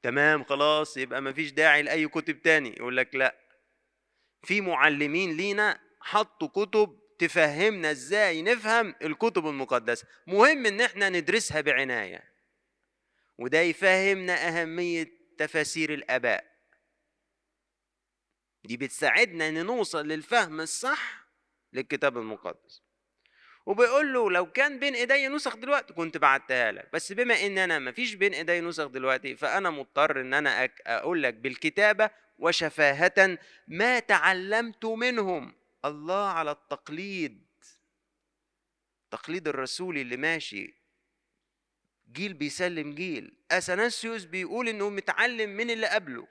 [0.04, 2.70] تمام خلاص يبقى ما فيش داعي لأي كتب تاني.
[2.70, 3.36] يقول لك لا.
[4.44, 10.08] في معلمين لينا حطوا كتب تفهمنا إزاي نفهم الكتب المقدسة.
[10.28, 12.24] مهم إن إحنا ندرسها بعناية.
[13.38, 16.52] وده يفهمنا أهمية تفاسير الآباء.
[18.64, 21.28] دي بتساعدنا إن نوصل للفهم الصح
[21.74, 22.82] للكتاب المقدس.
[23.66, 26.90] وبيقول له لو كان بين إيدي نسخ دلوقتي كنت بعتها لك.
[26.94, 31.24] بس بما إن أنا ما فيش بين إيدي نسخ دلوقتي فأنا مضطر إن أنا أقول
[31.24, 32.10] لك بالكتابة
[32.40, 35.61] وشفاهة ما تعلمت منهم.
[35.86, 37.46] الله على التقليد
[39.12, 40.82] تقليد الرسول اللي ماشي
[42.12, 43.38] جيل بيسلم جيل.
[43.52, 46.28] أثناسيوس بيقول إنه متعلم من اللي قبله.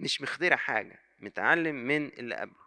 [0.00, 2.66] مش مخترع حاجة متعلم من اللي قبله.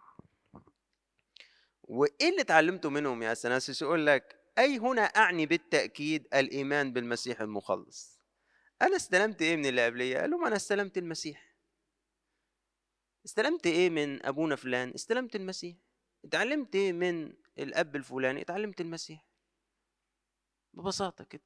[1.82, 8.20] وإيه اللي اتعلمته منهم يا أثناسيوس؟ يقول لك أي هنا أعني بالتأكيد الإيمان بالمسيح المخلص؟
[8.82, 11.49] أنا استلمت إيه من اللي قبلية؟ قال لهم أنا استلمت المسيح.
[13.24, 15.76] استلمت إيه من أبونا فلان؟ استلمت المسيح.
[16.24, 19.26] اتعلمت إيه من الأب الفلاني؟ اتعلمت المسيح.
[20.74, 21.42] ببساطة كده.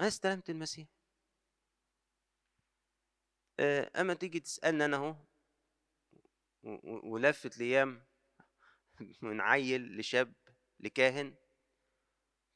[0.00, 0.88] أنا استلمت المسيح.
[3.60, 5.16] آه، أما تيجي تسألني أنا أهو
[7.04, 8.06] ولفت الأيام
[9.22, 10.32] من عيل لشاب
[10.80, 11.34] لكاهن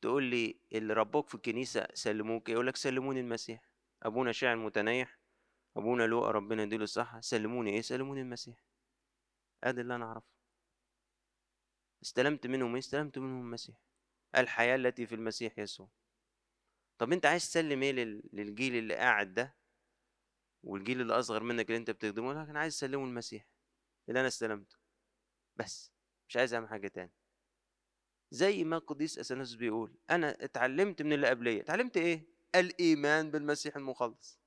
[0.03, 3.71] تقول لي اللي ربوك في الكنيسة سلموك يقول لك سلموني المسيح.
[4.03, 5.19] أبونا شاعر متنيح.
[5.77, 8.65] أبونا لوقا ربنا يديله الصحة سلموني إيه؟ سلموني المسيح.
[9.65, 10.37] أدي اللي أنا أعرفه.
[12.03, 13.77] استلمت منهم إيه؟ استلمت منهم المسيح.
[14.37, 15.89] الحياة التي في المسيح يسوع.
[16.99, 17.93] طب أنت عايز تسلم إيه
[18.33, 19.55] للجيل اللي قاعد ده؟
[20.63, 23.47] والجيل اللي أصغر منك اللي أنت بتخدمه لكن عايز تسلمه المسيح
[24.09, 24.77] اللي أنا استلمته.
[25.57, 25.93] بس
[26.29, 27.13] مش عايز أعمل حاجة تاني.
[28.31, 34.46] زي ما القديس اثناس بيقول أنا اتعلمت من اللي قبليه اتعلمت إيه؟ الإيمان بالمسيح المخلص.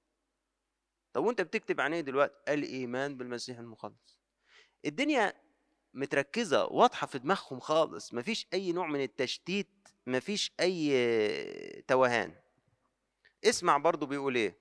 [1.14, 4.20] طب وأنت بتكتب عن إيه دلوقتي؟ الإيمان بالمسيح المخلص
[4.86, 5.34] الدنيا
[5.94, 8.14] متركزة واضحة في دماغهم خالص.
[8.14, 9.68] مفيش أي نوع من التشتيت
[10.08, 12.36] مفيش أي توهان.
[13.46, 14.58] اسمع برضو بيقول إيه.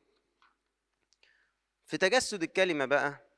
[1.86, 3.28] في تجسد الكلمة بقى.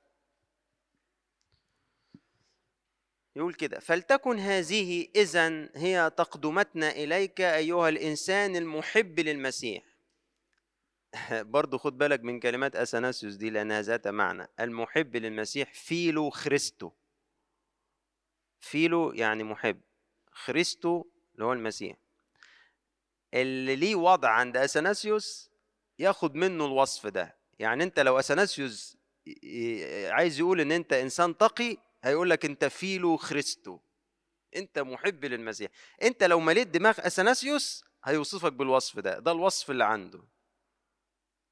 [3.36, 3.80] يقول كده.
[3.80, 9.82] فلتكن هذه إذا هي تقدمتنا إليك أيها الإنسان المحب للمسيح.
[11.56, 14.48] برضو خد بالك من كلمات أثناسيوس دي لأنها ذات معنى.
[14.60, 16.90] المحب للمسيح فيلو خريستو.
[18.60, 19.80] فيلو يعني محب.
[20.32, 21.04] خريستو
[21.34, 21.96] اللي هو المسيح.
[23.34, 25.50] اللي ليه وضع عند أثناسيوس
[25.98, 27.36] ياخد منه الوصف ده.
[27.58, 28.96] يعني أنت لو أثناسيوس
[30.08, 33.78] عايز يقول إن أنت إنسان تقي هيقول لك أنت فيلو خريستو.
[34.56, 35.70] أنت محب للمسيح.
[36.02, 39.18] أنت لو مليت دماغ اثناسيوس هيوصفك بالوصف ده.
[39.18, 40.22] ده الوصف اللي عنده.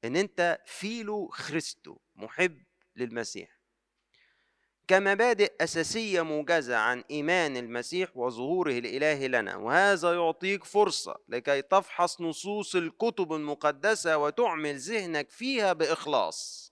[0.05, 2.57] إن أنت فيلو خريستو محب
[2.95, 3.59] للمسيح.
[4.87, 12.75] كمبادئ أساسية موجزة عن إيمان المسيح وظهوره الإلهي لنا وهذا يعطيك فرصة لكي تفحص نصوص
[12.75, 16.69] الكتب المقدسة وتعمل ذهنك فيها بإخلاص.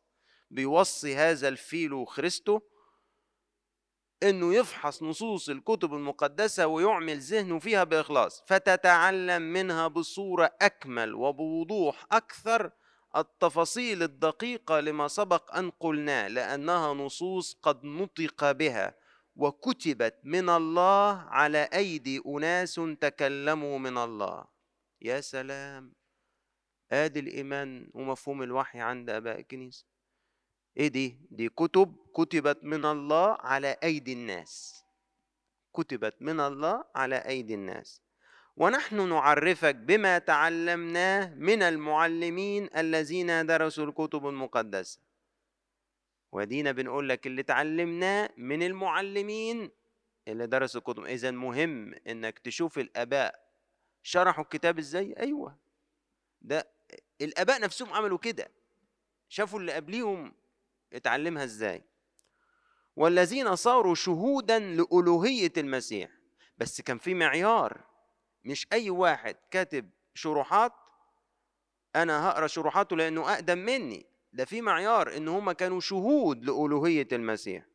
[0.52, 2.60] بيوصي هذا الفيلو خريستو
[4.24, 12.72] إنه يفحص نصوص الكتب المقدسة ويعمل ذهنه فيها بإخلاص فتتعلم منها بصورة أكمل وبوضوح أكثر
[13.18, 18.96] التفاصيل الدقيقة لما سبق أن قلناه لأنها نصوص قد نطق بها
[19.36, 24.46] وكتبت من الله على أيدي أناس تكلموا من الله.
[25.02, 25.94] يا سلام.
[26.92, 29.86] آدي الإيمان ومفهوم الوحي عند اباء الكنيسه
[30.78, 34.84] إيه دي؟ دي كتب كتبت من الله على أيدي الناس.
[35.74, 38.02] كتبت من الله على أيدي الناس.
[38.58, 45.00] ونحن نعرفك بما تعلمناه من المعلمين الذين درسوا الكتب المقدسة.
[46.32, 49.72] ودينا بنقول لك اللي تعلمناه من المعلمين
[50.28, 51.06] اللي درسوا الكتب.
[51.06, 53.48] اذا مهم إنك تشوف الآباء.
[54.04, 55.58] شرحوا الكتاب إزاي؟ أيوه.
[56.42, 56.68] ده
[57.22, 58.52] الآباء نفسهم عملوا كده.
[59.30, 60.34] شافوا اللي قبليهم
[60.94, 61.84] اتعلمها إزاي.
[62.96, 66.10] والذين صاروا شهودا لألوهية المسيح.
[66.58, 67.97] بس كان في معيار.
[68.48, 70.74] مش أي واحد كاتب شروحات
[71.96, 74.06] أنا هقرأ شروحاته لأنه أقدم مني.
[74.34, 77.66] ده في معيار إن هما كانوا شهود لألوهية المسيح.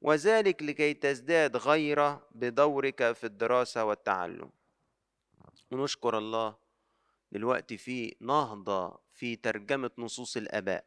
[0.00, 4.50] وذلك لكي تزداد غيرة بدورك في الدراسة والتعلم.
[5.70, 6.56] ونشكر الله
[7.32, 10.84] دلوقتي في نهضة في ترجمة نصوص الآباء.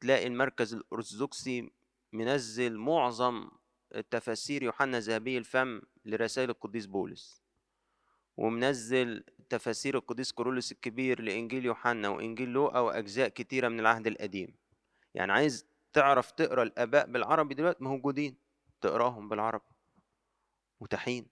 [0.00, 1.70] تلاقي المركز الأرثوذكسي
[2.12, 3.50] منزل معظم
[4.10, 7.42] تفاسير يوحنا ذهبي الفم لرسائل القديس بولس
[8.36, 14.56] ومنزل تفاسير القديس كورولوس الكبير لإنجيل يوحنا وإنجيل لوقا وأجزاء كتيرة من العهد القديم.
[15.14, 18.36] يعني عايز تعرف تقرأ الآباء بالعربي دلوقتي؟ موجودين.
[18.80, 19.64] تقراهم بالعربي.
[20.80, 21.26] متاحين.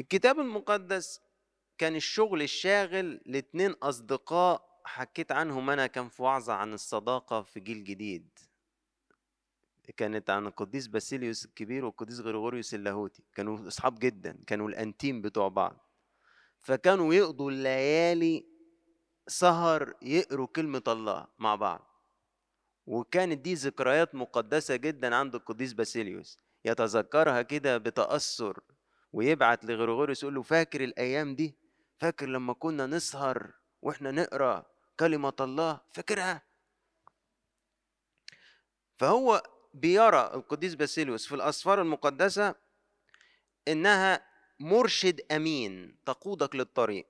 [0.00, 1.20] الكتاب المقدس
[1.78, 7.84] كان الشغل الشاغل لاتنين أصدقاء حكيت عنهم أنا كان في وعظة عن الصداقة في جيل
[7.84, 8.38] جديد.
[9.96, 13.22] كانت عن القديس باسيليوس الكبير والقديس غريغوريوس اللاهوتي.
[13.34, 15.90] كانوا أصحاب جدا كانوا الأنتيم بتوع بعض.
[16.60, 18.46] فكانوا يقضوا الليالي
[19.26, 22.02] سهر يقروا كلمة الله مع بعض.
[22.86, 26.38] وكانت دي ذكريات مقدسة جدا عند القديس باسيليوس.
[26.64, 28.60] يتذكرها كده بتأثر
[29.12, 31.56] ويبعت لغريغوريوس يقول له فاكر الأيام دي؟
[31.98, 34.66] فاكر لما كنا نسهر وإحنا نقرأ
[35.00, 36.42] كلمة الله؟ فاكرها؟
[38.98, 39.42] فهو
[39.76, 42.54] بيرى القديس باسيليوس في الأسفار المقدسة
[43.68, 44.26] إنها
[44.60, 47.06] مرشد أمين تقودك للطريق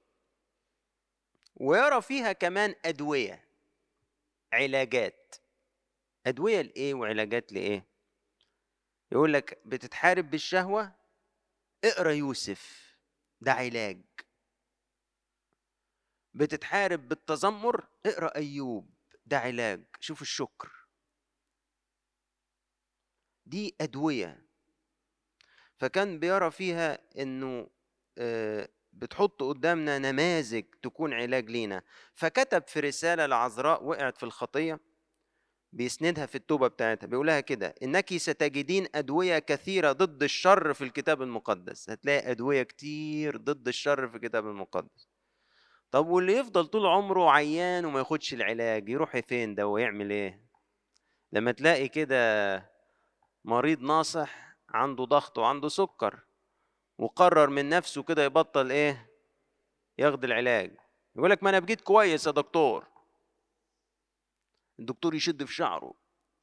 [1.57, 3.45] ويرى فيها كمان أدوية
[4.53, 5.35] علاجات.
[6.27, 7.87] أدوية لإيه وعلاجات لإيه؟
[9.13, 10.93] يقول لك بتتحارب بالشهوة
[11.85, 12.95] اقرأ يوسف
[13.41, 14.03] ده علاج.
[16.35, 18.91] بتتحارب بالتذمر اقرأ أيوب
[19.27, 19.85] ده علاج.
[20.01, 20.76] شوف الشكر.
[23.47, 24.47] دي أدوية.
[25.79, 27.69] فكان بيرى فيها إنه
[28.19, 31.83] آه، بتحط قدامنا نماذج تكون علاج لينا.
[32.15, 34.81] فكتب في رسالة لعذراء وقعت في الخطية
[35.73, 41.91] بيسندها في التوبة بتاعتها بيقولها كده إنك ستجدين أدوية كثيرة ضد الشر في الكتاب المقدس.
[41.91, 45.09] هتلاقي أدوية كتير ضد الشر في الكتاب المقدس.
[45.91, 50.47] طب واللي يفضل طول عمره عيان وما ياخدش العلاج يروح فين ده ويعمل إيه؟
[51.33, 52.57] لما تلاقي كده
[53.47, 56.21] مريض ناصح عنده ضغط وعنده سكر
[56.99, 59.11] وقرر من نفسه كده يبطل إيه؟
[59.99, 60.77] ياخد العلاج.
[61.17, 62.87] يقول لك ما أنا بقيت كويس يا دكتور.
[64.79, 65.95] الدكتور يشد في شعره.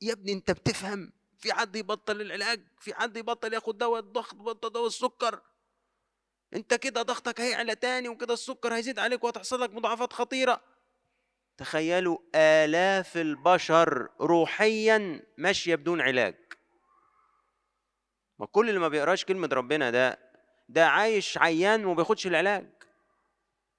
[0.01, 4.69] يا ابني أنت بتفهم في حد يبطل العلاج؟ في حد يبطل ياخد دواء الضغط بطل
[4.69, 5.41] دواء السكر؟
[6.53, 10.61] أنت كده ضغطك هيعلى تاني وكده السكر هيزيد عليك وهتحصل لك مضاعفات خطيرة.
[11.57, 16.35] تخيلوا آلاف البشر روحيا ماشية بدون علاج.
[18.43, 20.19] ما كل اللي ما بيقراش كلمة ربنا ده
[20.69, 22.69] ده عايش عيان وما بياخدش العلاج.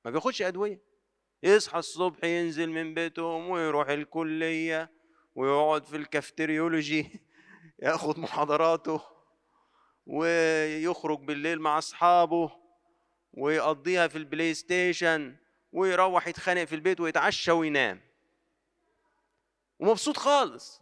[0.05, 0.81] ما بياخدش أدوية.
[1.43, 4.91] يصحى الصبح ينزل من بيتهم ويروح الكلية
[5.35, 7.21] ويقعد في الكافتريولوجي
[7.83, 9.01] ياخد محاضراته
[10.07, 12.53] ويخرج بالليل مع أصحابه
[13.33, 15.37] ويقضيها في ال PlayStation
[15.73, 18.01] ويروح يتخانق في البيت ويتعشى وينام.
[19.79, 20.81] ومبسوط خالص.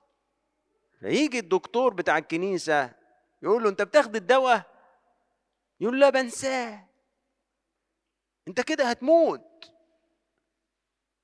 [1.00, 3.01] فيجي الدكتور بتاع الكنيسة
[3.42, 4.72] يقول له أنت بتاخد الدواء؟
[5.80, 6.88] يقول لا بنساه.
[8.48, 9.72] أنت كده هتموت.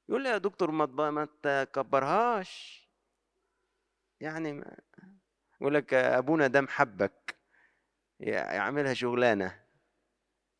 [0.09, 2.85] يقول لي يا دكتور ما ما تكبرهاش.
[4.21, 4.77] يعني ما
[5.61, 7.37] يقول لك أبونا ده محبك
[8.21, 9.65] يعملها شغلانة.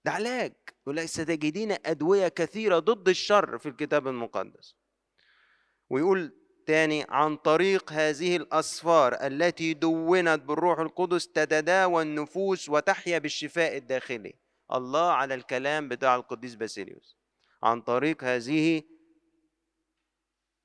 [0.05, 0.53] ده علاج.
[0.83, 4.77] يقول لك ستجدين أدوية كثيرة ضد الشر في الكتاب المقدس.
[5.91, 6.38] ويقول
[6.69, 14.35] تاني عن طريق هذه الأسفار التي دونت بالروح القدس تتداوى النفوس وتحيا بالشفاء الداخلي.
[14.73, 17.17] الله على الكلام بتاع القديس باسيليوس.
[17.63, 18.83] عن طريق هذه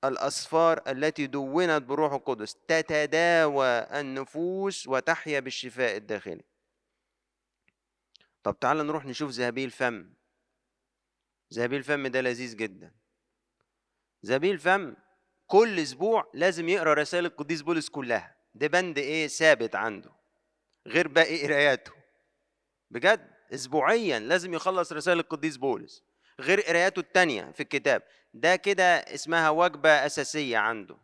[0.03, 3.67] الأسفار التي دونت بروح القدس تتداوى
[3.99, 6.43] النفوس وتحيا بالشفاء الداخلي.
[8.43, 10.13] طب تعال نروح نشوف ذهبي الفم
[11.53, 12.91] ذهبي الفم ده لذيذ جدا.
[14.25, 14.95] ذهبي الفم
[15.53, 18.35] كل أسبوع لازم يقرأ رسائل القديس بولس كلها.
[18.55, 20.11] ده بند إيه ثابت عنده
[20.87, 21.91] غير باقي قراياته.
[22.91, 26.03] بجد اسبوعيا لازم يخلص رسائل القديس بولس
[26.39, 28.01] غير قراياته التانية في الكتاب.
[28.33, 30.97] ده كده اسمها وجبة أساسية عنده.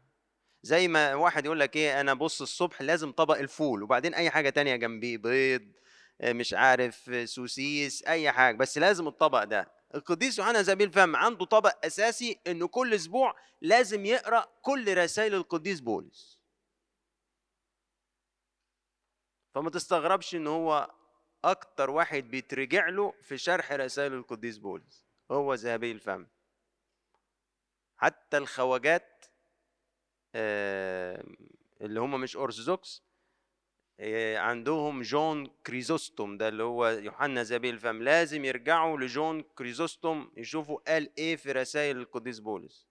[0.63, 4.49] زي ما واحد يقول لك إيه أنا بص الصبح لازم طبق الفول وبعدين أي حاجة
[4.49, 5.61] تانية جنبيه بيض
[6.23, 8.55] مش عارف سوسيس أي حاجة.
[8.57, 9.78] بس لازم الطبق ده.
[9.95, 15.79] القديس يوحنا زبيل فم عنده طبق أساسي انه كل أسبوع لازم يقرأ كل رسائل القديس
[15.79, 16.39] بولس.
[19.55, 20.91] فما تستغربش إن هو
[21.43, 25.05] أكتر واحد بيترجع له في شرح رسائل القديس بولس.
[25.31, 26.27] هو ذهبي الفم
[27.97, 29.25] حتى الخواجات
[31.81, 33.03] اللي هم مش ارثوذكس
[34.35, 41.09] عندهم جون كريزوستوم ده اللي هو يوحنا ذهبي الفم لازم يرجعوا لجون كريزوستوم يشوفوا قال
[41.17, 42.87] إيه في رسائل القديس بولس.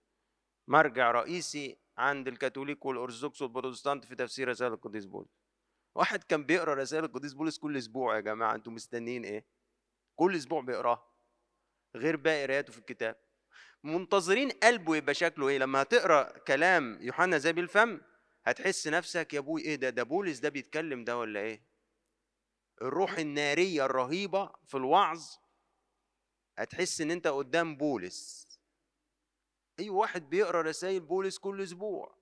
[0.68, 5.28] مرجع رئيسي عند الكاثوليك والأرثوذكس والبروتستانت في تفسير رسائل القديس بولس.
[5.94, 9.44] واحد كان بيقرأ رسائل القديس بولس كل أسبوع يا جماعة أنتوا مستنيين إيه؟
[10.18, 11.06] كل أسبوع بيقراها
[11.96, 13.16] غير باقي قراياته في الكتاب.
[13.84, 18.00] منتظرين قلبه يبقى شكله إيه؟ لما هتقرأ كلام يوحنا زي بالفم
[18.44, 21.62] هتحس نفسك يا أبوي إيه ده؟ ده بولس ده بيتكلم ده ولا إيه؟
[22.82, 25.36] الروح النارية الرهيبة في الوعظ
[26.58, 28.48] هتحس إن أنت قدام بولس.
[29.78, 32.18] أي أيوة واحد بيقرأ رسائل بولس كل أسبوع.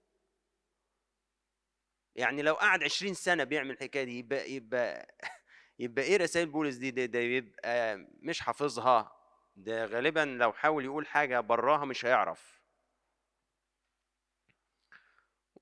[2.15, 5.15] يعني لو قعد عشرين سنة بيعمل الحكاية دي يبقى يبقى
[5.79, 9.13] يبقى إيه رسائل بولس دي؟ ده, ده يبقى مش حافظها.
[9.57, 12.56] ده غالبا لو حاول يقول حاجة براها مش هيعرف.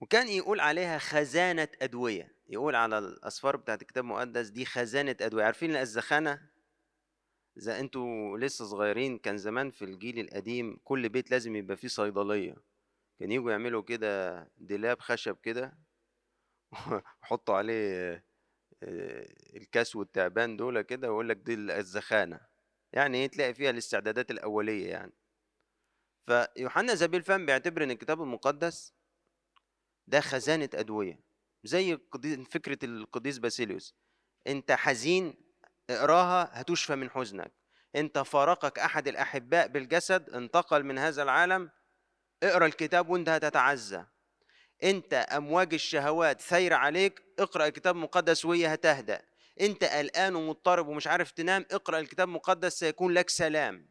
[0.05, 5.45] وكان يقول عليها خزانة أدوية يقول على الأسفار بتاعت الكتاب المقدس دي خزانة أدوية.
[5.45, 6.49] عارفين الأزخانة؟
[7.57, 12.55] إذا أنتوا لسه صغيرين كان زمان في الجيل القديم كل بيت لازم يبقى فيه صيدلية.
[13.19, 15.79] كان يجوا يعملوا كده دولاب خشب كده
[17.23, 18.13] ويحطوا عليه
[18.83, 19.27] آه،
[19.57, 22.41] الكاس والتعبان دول كده ويقول لك دي الزخانة
[22.93, 25.13] يعني إيه؟ تلاقي فيها الاستعدادات الأولية يعني.
[26.27, 28.94] فيوحنا زبيل فم بيعتبر إن الكتاب المقدس
[30.07, 31.21] ده خزانة أدوية.
[31.65, 31.99] زي
[32.51, 33.95] فكرة القديس باسيليوس.
[34.47, 35.35] أنت حزين
[35.91, 37.53] اقراها هتشفى من حزنك.
[37.97, 41.71] أنت فارقك أحد الأحباء بالجسد انتقل من هذا العالم
[42.43, 44.05] اقرأ الكتاب وأنت هتتعزى.
[44.83, 49.23] أنت أمواج الشهوات ثير عليك اقرأ الكتاب المقدس وهي هتهدأ.
[49.61, 53.89] أنت قلقان ومضطرب ومش عارف تنام اقرأ الكتاب المقدس سيكون لك سلام.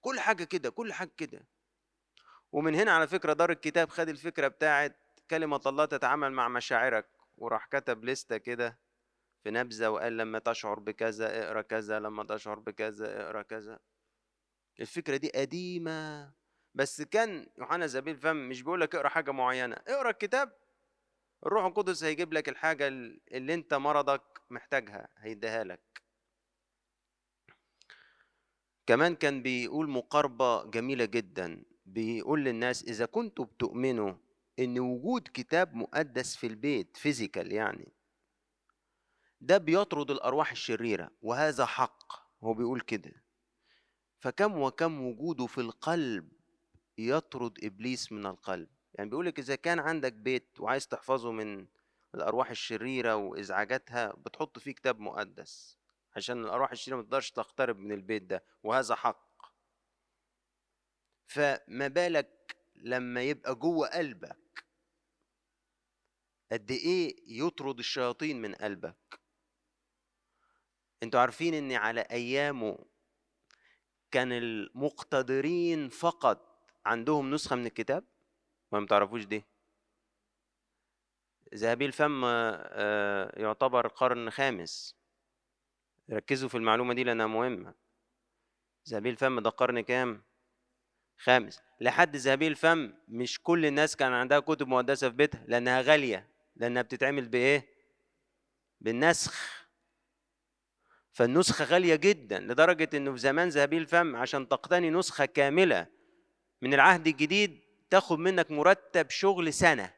[0.00, 1.46] كل حاجة كده كل حاجة كده.
[2.52, 4.96] ومن هنا على فكرة دار الكتاب خد الفكرة بتاعت
[5.32, 7.06] كلمه الله تتعامل مع مشاعرك
[7.38, 8.78] وراح كتب لستة كده
[9.42, 13.78] في نبذة وقال لما تشعر بكذا اقرأ كذا لما تشعر بكذا اقرأ كذا.
[14.80, 16.32] الفكرة دي قديمة
[16.74, 20.52] بس كان يوحنا زبيل فم مش بيقول لك اقرأ حاجة معينة اقرأ الكتاب
[21.46, 26.02] الروح القدس هيجيب لك الحاجة اللي انت مرضك محتاجها هيديها لك.
[28.86, 34.14] كمان كان بيقول مقاربة جميلة جدا بيقول للناس إذا كنتوا بتؤمنوا
[34.58, 37.92] إن وجود كتاب مقدس في البيت فيزيكال يعني
[39.40, 42.12] ده بيطرد الأرواح الشريرة وهذا حق
[42.44, 43.12] هو بيقول كده.
[44.18, 46.32] فكم وكم وجوده في القلب
[46.98, 48.68] يطرد إبليس من القلب.
[48.94, 51.66] يعني بيقولك إذا كان عندك بيت وعايز تحفظه من
[52.14, 55.78] الأرواح الشريرة وإزعاجاتها بتحط فيه كتاب مقدس
[56.16, 59.32] عشان الأرواح الشريرة ما تقدرش تقترب من البيت ده وهذا حق.
[61.26, 64.41] فما بالك لما يبقى جوه قلبك
[66.52, 69.20] قد إيه يطرد الشياطين من قلبك.
[71.02, 72.78] أنتوا عارفين إن على أيامه
[74.10, 78.04] كان المقتدرين فقط عندهم نسخة من الكتاب؟
[78.72, 79.44] ما تعرفوش دي؟
[81.54, 84.96] ذهبي الفم آه، يعتبر قرن خامس.
[86.10, 87.74] ركزوا في المعلومة دي لأنها مهمة.
[88.88, 90.22] ذهبي الفم ده قرن كام؟
[91.18, 91.62] خامس.
[91.80, 96.31] لحد ذهبي الفم مش كل الناس كان عندها كتب مقدسة في بيتها لأنها غالية.
[96.62, 97.68] لأنها بتتعمل بإيه؟
[98.80, 99.62] بالنسخ.
[101.12, 105.86] فالنسخة غالية جدا لدرجة إنه في زمان ذهبي الفم عشان تقتني نسخة كاملة
[106.60, 107.60] من العهد الجديد
[107.90, 109.94] تاخد منك مرتب شغل سنة.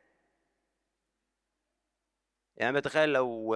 [2.56, 3.54] يعني بتخيل لو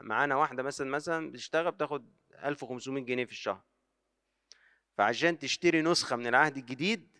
[0.00, 2.12] معانا واحدة مثلا مثلا بتشتغل بتاخد
[2.44, 3.62] 1500 جنيه في الشهر.
[4.98, 7.18] فعشان تشتري نسخة من العهد الجديد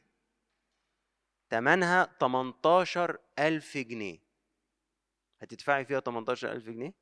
[1.50, 4.27] تمنها 18000 جنيه.
[5.40, 6.94] هتدفعي فيها 18000 جنيه؟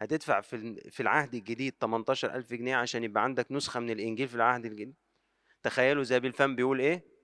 [0.00, 4.64] هتدفع في في العهد الجديد 18000 جنيه عشان يبقى عندك نسخة من الإنجيل في العهد
[4.64, 4.94] الجديد.
[5.62, 7.18] تخيلوا زي بالفم بيقول إيه؟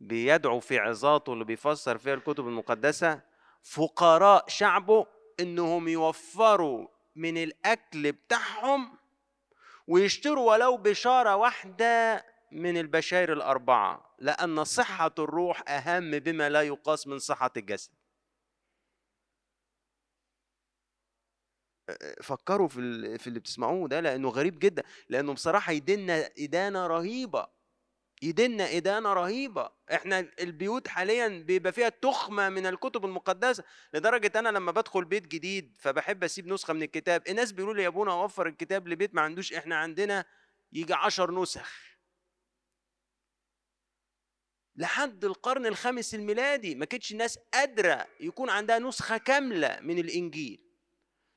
[0.00, 3.22] بيدعو في عظاته اللي بيفسر فيها الكتب المقدسة
[3.62, 5.06] فقراء شعبه
[5.40, 8.98] إنهم يوفروا من الأكل بتاعهم
[9.86, 12.24] ويشتروا ولو بشارة واحدة
[12.54, 17.90] من البشائر الأربعة لأن صحة الروح أهم بما لا يقاس من صحة الجسد.
[22.22, 27.46] فكروا في في اللي بتسمعوه ده لأنه غريب جدا لأنه بصراحة يدنا إدانة رهيبة
[28.22, 29.70] يدنا إدانة رهيبة.
[29.94, 35.76] إحنا البيوت حاليا بيبقى فيها تخمة من الكتب المقدسة لدرجة أنا لما بدخل بيت جديد
[35.80, 37.22] فبحب أسيب نسخة من الكتاب.
[37.28, 40.24] الناس بيقولوا لي يا أبونا وفر الكتاب لبيت ما عندوش إحنا عندنا
[40.72, 41.93] يجي عشر نسخ.
[44.76, 50.64] لحد القرن الخامس الميلادي ما كانتش الناس قادرة يكون عندها نسخة كاملة من الإنجيل.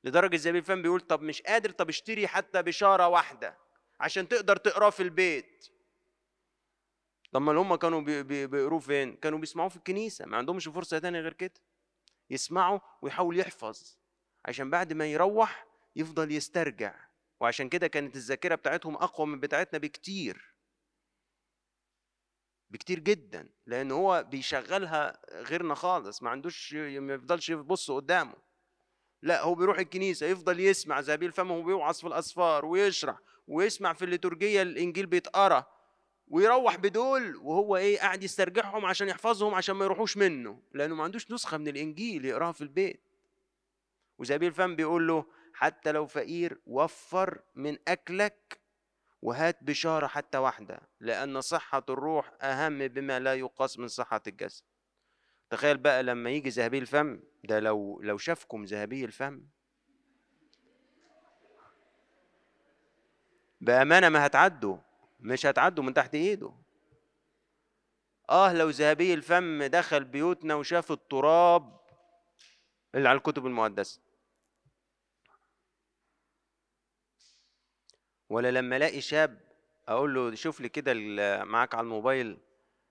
[0.03, 3.57] لدرجة زي فهم بيقول طب مش قادر طب اشتري حتى بشارة واحدة
[3.99, 5.67] عشان تقدر تقراه في البيت.
[7.31, 10.25] طب ما هم كانوا بيقروه فين؟ كانوا بيسمعوه في الكنيسة.
[10.25, 11.53] ما عندهمش فرصة تانية غير كده.
[12.29, 13.97] يسمعوا ويحاول يحفظ
[14.45, 15.65] عشان بعد ما يروح
[15.95, 16.95] يفضل يسترجع.
[17.39, 20.56] وعشان كده كانت الذاكرة بتاعتهم أقوى من بتاعتنا بكتير.
[22.69, 28.33] بكتير جدا لأن هو بيشغلها غيرنا خالص ما عندوش ما يفضلش يبص قدامه.
[29.21, 34.61] لا هو بيروح الكنيسة يفضل يسمع زبيل فمه وبيوعظ في الأسفار ويشرح ويسمع في الليتورجية
[34.61, 35.65] الإنجيل بيتقرأ
[36.27, 41.31] ويروح بدول وهو إيه قاعد يسترجعهم عشان يحفظهم عشان ما يروحوش منه لأنه ما عندوش
[41.31, 43.01] نسخة من الإنجيل يقراها في البيت.
[44.17, 48.59] وزبيل فم بيقول له حتى لو فقير وفر من أكلك
[49.21, 54.63] وهات بشارة حتى واحدة لأن صحة الروح أهم بما لا يقاس من صحة الجسد.
[55.49, 59.41] تخيل بقى لما يجي ذهبي الفم ده لو لو شافكم ذهبي الفم.
[63.61, 64.77] بأمانة ما هتعدوا
[65.19, 66.53] مش هتعدوا من تحت إيده.
[68.29, 71.79] آه لو ذهبي الفم دخل بيوتنا وشاف التراب
[72.95, 74.06] اللي على الكتب المقدسة.
[78.29, 79.41] ولا لما ألاقي شاب
[79.87, 80.93] أقول له شوف لي كده
[81.43, 82.37] معاك على الموبايل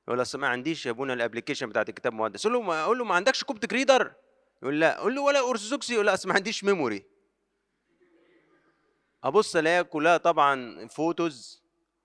[0.09, 3.05] يقول أصل ما عنديش يا ابونا ال application بتاعت الكتاب المقدس أقول له أقول له
[3.05, 4.15] ما عندكش Coptic Reader
[4.63, 4.99] يقول لا.
[4.99, 7.05] أقول له ولا ارثوذكسي يقول لا أصل ما عنديش memory.
[9.25, 11.63] أبص الاقيها كلها طبعا photos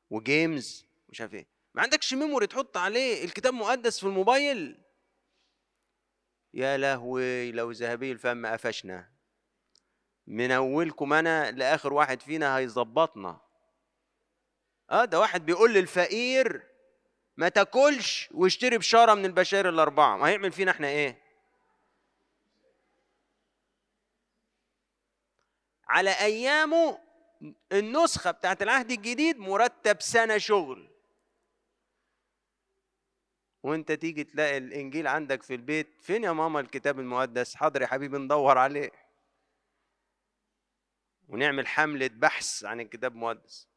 [0.09, 1.47] و games مش عارف إيه.
[1.73, 4.81] ما عندكش memory تحط عليه الكتاب المقدس في الموبايل؟
[6.53, 9.10] يا لهوي لو ذهبي الفم قفشنا.
[10.31, 13.39] من أولكم أنا لآخر واحد فينا هيظبطنا.
[14.89, 16.67] آه ده واحد بيقول للفقير
[17.37, 20.17] ما تاكلش واشتري بشارة من البشائر الأربعة.
[20.17, 21.21] ما هيعمل فينا إحنا إيه؟
[25.87, 26.99] على أيامه
[27.71, 30.89] النسخة بتاعت العهد الجديد مرتب سنة شغل.
[33.63, 38.17] وأنت تيجي تلاقي الإنجيل عندك في البيت فين يا ماما الكتاب المقدس؟ حاضر يا حبيبي
[38.17, 39.10] ندور عليه.
[41.31, 43.67] ونعمل حملة بحث عن الكتاب المقدس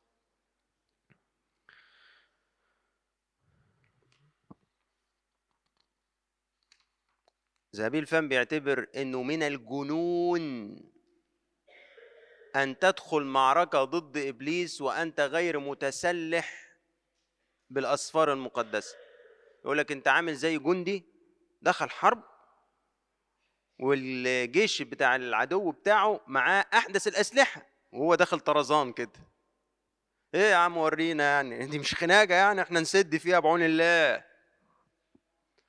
[7.73, 10.77] زابيل فان بيعتبر إنه من الجنون
[12.57, 16.77] أن تدخل معركة ضد إبليس وأنت غير متسلح
[17.71, 18.97] بالأسفار المقدسة.
[19.65, 21.05] يقول لك أنت عامل زي جندي
[21.63, 22.34] دخل حرب
[23.79, 27.63] والجيش بتاع العدو بتاعه معاه أحدث الأسلحة
[27.93, 29.13] وهو داخل طرزان كده.
[30.35, 34.25] إيه يا عم ورينا يعني دي مش خناقة يعني إحنا نسد فيها بعون الله.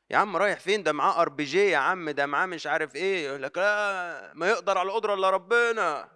[0.10, 2.96] يا عم رايح فين؟ ده معاه أر بي جي يا عم ده معاه مش عارف
[2.96, 6.10] إيه يقول لك لا ما يقدر على القدرة إلا ربنا.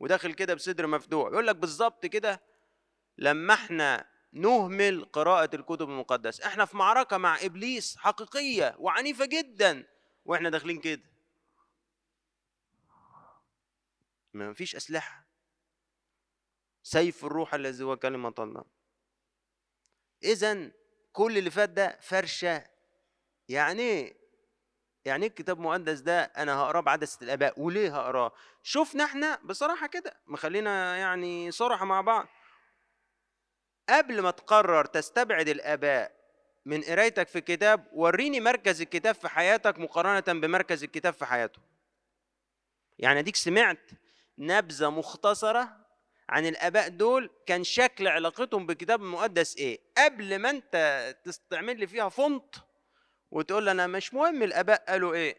[0.00, 2.40] وداخل كده بصدر مفتوح يقول لك بالظبط كده
[3.18, 6.46] لما إحنا نهمل قراءة الكتب المقدسة.
[6.46, 9.84] إحنا في معركة مع إبليس حقيقية وعنيفة جدا
[10.24, 11.02] وإحنا داخلين كده.
[14.32, 15.28] ما فيش أسلحة.
[16.82, 18.64] سيف الروح الذي هو كلمة الله.
[20.22, 20.70] إذا
[21.12, 22.64] كل اللي فات ده فرشة.
[23.48, 24.18] يعني إيه؟
[25.04, 30.20] يعني إيه الكتاب المقدس ده أنا هقراه بعدسه الآباء؟ وليه هقراه؟ شفنا إحنا بصراحة كده.
[30.26, 32.28] مخلينا يعني صراحة مع بعض.
[33.88, 36.18] قبل ما تقرر تستبعد الآباء
[36.64, 41.60] من قرايتك في الكتاب وريني مركز الكتاب في حياتك مقارنة بمركز الكتاب في حياته.
[42.98, 43.90] يعني أديك سمعت
[44.38, 45.88] نبذة مختصرة
[46.28, 52.08] عن الآباء دول كان شكل علاقتهم بالكتاب المقدس إيه؟ قبل ما أنت تستعمل لي فيها
[52.08, 52.54] فونت
[53.30, 55.38] وتقول لي أنا مش مهم الآباء قالوا إيه؟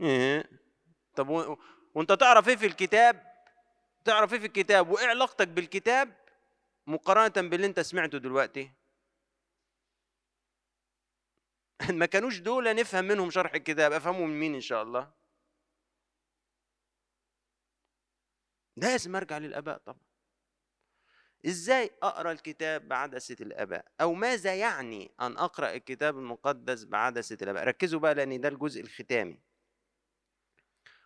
[0.00, 0.44] إيه.
[1.16, 1.56] طب و...
[1.94, 3.30] وأنت تعرف إيه في الكتاب؟
[4.04, 6.12] تعرف إيه في الكتاب؟ وإيه علاقتك بالكتاب
[6.86, 8.70] مقارنة باللي أنت سمعته دلوقتي؟
[11.90, 15.19] ما كانوش دول نفهم منهم شرح الكتاب افهموا من مين إن شاء الله؟
[18.76, 20.10] لازم أرجع للآباء طبعا.
[21.46, 28.00] إزاي أقرأ الكتاب بعدسه الآباء؟ أو ماذا يعني أن أقرأ الكتاب المقدس بعدسه الآباء؟ ركزوا
[28.00, 29.40] بقى لأن ده الجزء الختامي.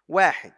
[0.08, 0.52] واحد.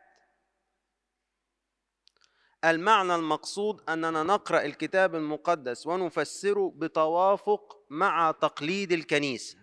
[2.64, 9.58] المعنى المقصود أننا نقرأ الكتاب المقدس ونفسره بتوافق مع تقليد الكنيسة.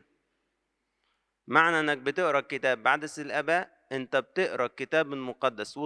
[1.47, 5.77] معنى أنك بتقرأ الكتاب بعدسه الآباء أنت بتقرأ الكتاب المقدس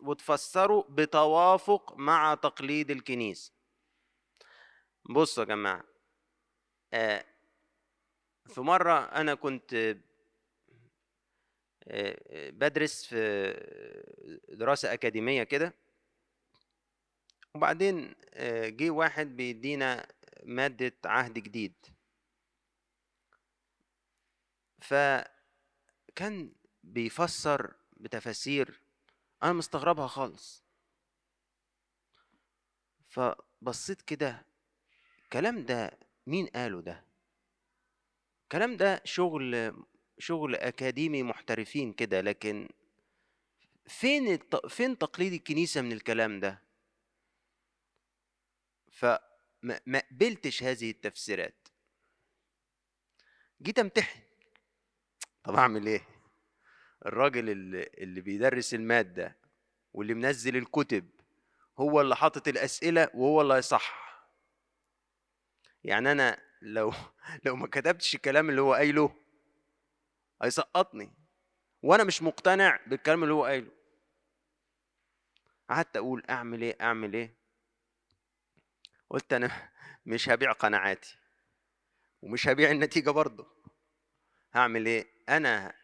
[0.00, 3.52] وتفسره بتوافق مع تقليد الكنيسة.
[5.10, 5.84] بصوا يا جماعة
[6.94, 7.24] آه،
[8.46, 9.96] في مرة أنا كنت
[11.88, 13.52] آه، بدرس في
[14.48, 15.74] دراسة أكاديمية كده
[17.54, 20.06] وبعدين آه، جه واحد بيدينا
[20.44, 21.74] مادة عهد جديد.
[24.80, 26.52] فكان
[26.90, 28.80] بيفسر بتفاسير
[29.42, 30.64] أنا مستغربها خالص.
[33.08, 34.46] فبصيت كده
[35.24, 37.04] الكلام ده مين قاله ده؟
[38.42, 39.74] الكلام ده شغل
[40.18, 42.68] شغل أكاديمي محترفين كده لكن
[43.86, 44.38] فين.
[44.68, 46.62] فين تقليد الكنيسة من الكلام ده؟
[48.92, 51.68] فما قبلتش هذه التفسيرات.
[53.62, 54.20] جيت أمتحن.
[55.44, 56.19] طب أعمل إيه؟
[57.06, 59.36] الراجل اللي, اللي بيدرس المادة
[59.92, 61.08] واللي منزل الكتب
[61.78, 64.00] هو اللي حاطط الأسئلة وهو اللي هيصح
[65.84, 66.92] يعني أنا لو
[67.44, 69.16] لو ما كتبتش الكلام اللي هو قايله
[70.42, 71.12] هيسقطني.
[71.82, 73.70] وأنا مش مقتنع بالكلام اللي هو قايله.
[75.70, 77.34] قعدت أقول أعمل إيه أعمل إيه؟
[79.10, 79.70] قلت أنا
[80.06, 81.18] مش هبيع قناعاتي
[82.22, 83.46] ومش هبيع النتيجة برضه.
[84.54, 85.74] هعمل إيه؟ أنا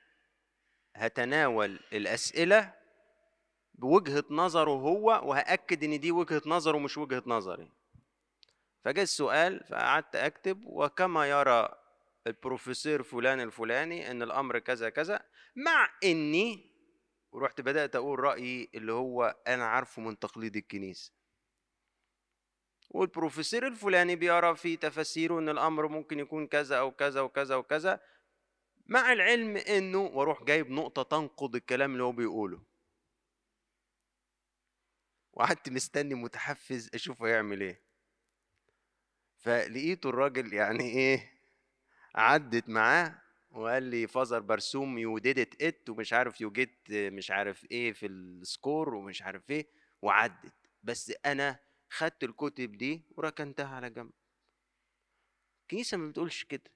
[0.97, 2.75] هتناول الأسئلة
[3.75, 7.73] بوجهة نظره هو وهأكد إن دي وجهة نظره مش وجهة نظري.
[8.85, 11.69] فجاء السؤال فقعدت أكتب وكما يرى
[12.27, 15.21] البروفيسور فلان الفلاني إن الأمر كذا كذا
[15.57, 16.71] مع إني
[17.33, 21.13] ورحت بدأت أقول رأيي اللي هو أنا عارفه من تقليد الكنيسة.
[22.91, 28.01] والبروفيسور الفلاني بيرى في تفسيره إن الأمر ممكن يكون كذا أو كذا وكذا وكذا
[28.89, 32.63] مع العلم إنه وأروح جايب نقطة تنقض الكلام اللي هو بيقوله.
[35.33, 37.81] وقعدت مستني متحفز أشوفه هيعمل إيه.
[39.39, 41.33] فلقيته الراجل يعني إيه
[42.15, 47.65] عدت معاه وقال لي Father برسوم you did it ومش عارف you get مش عارف
[47.71, 49.67] إيه في ال score ومش عارف إيه
[50.03, 50.55] وعدت.
[50.83, 51.59] بس أنا
[51.91, 54.11] خدت الكتب دي وركنتها على جنب.
[55.63, 56.76] الكنيسه ما بتقولش كده.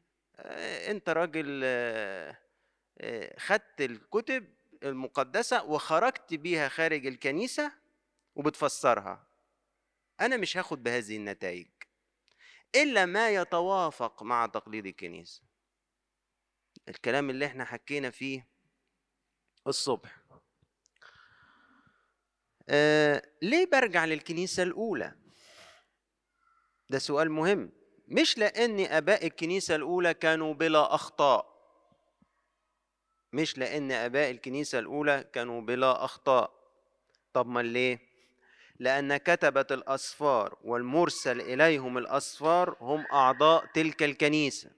[0.91, 2.38] انت راجل آه،
[2.99, 7.72] آه، خدت الكتب المقدسة وخرجت بيها خارج الكنيسة
[8.34, 9.26] وبتفسرها.
[10.20, 11.68] أنا مش هاخد بهذه النتائج.
[12.74, 15.43] إلا ما يتوافق مع تقليد الكنيسة.
[16.88, 18.47] الكلام اللي إحنا حكينا فيه
[19.66, 20.16] الصبح.
[22.68, 25.14] آه ليه برجع للكنيسة الأولى؟
[26.91, 27.80] ده سؤال مهم.
[28.11, 31.51] مش لأن آباء الكنيسة الأولى كانوا بلا أخطاء.
[33.33, 36.51] مش لأن آباء الكنيسة الأولى كانوا بلا أخطاء.
[37.33, 37.99] طب ما ليه؟
[38.79, 44.71] لأن كتبة الأسفار والمرسل إليهم الأسفار هم أعضاء تلك الكنيسة.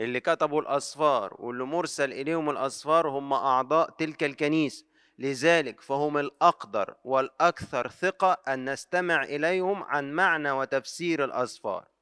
[0.00, 4.84] اللي كتبوا الأسفار واللي مرسل إليهم الأسفار هم أعضاء تلك الكنيسة.
[5.18, 11.95] لذلك فهم الأقدر والأكثر ثقة أن نستمع إليهم عن معنى وتفسير الأسفار.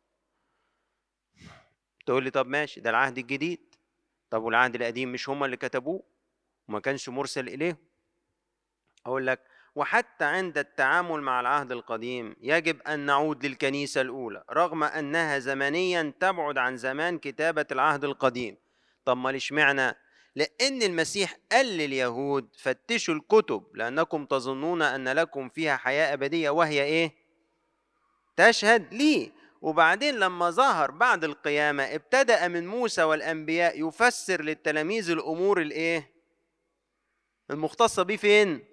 [2.06, 3.74] تقول لي طب ماشي ده العهد الجديد.
[4.30, 6.02] طب والعهد القديم مش هم اللي كتبوه؟
[6.68, 7.76] وما كانش مرسل إليهم.
[9.06, 9.40] أقول لك
[9.74, 16.58] وحتى عند التعامل مع العهد القديم يجب أن نعود للكنيسة الأولى رغم أنها زمنيا تبعد
[16.58, 18.56] عن زمان كتابة العهد القديم.
[19.04, 19.96] طب ما معنى؟
[20.36, 26.50] لأن المسيح قال لليهود فتشوا الكتب لأنكم تظنون أن لكم فيها حياة أبدية.
[26.50, 27.12] وهي إيه؟
[28.36, 29.32] تشهد لي
[29.64, 36.10] وبعدين لما ظهر بعد القيامة ابتدأ من موسى والأنبياء يفسر للتلاميذ الأمور الإيه؟
[37.50, 38.64] المختصة بيه فين؟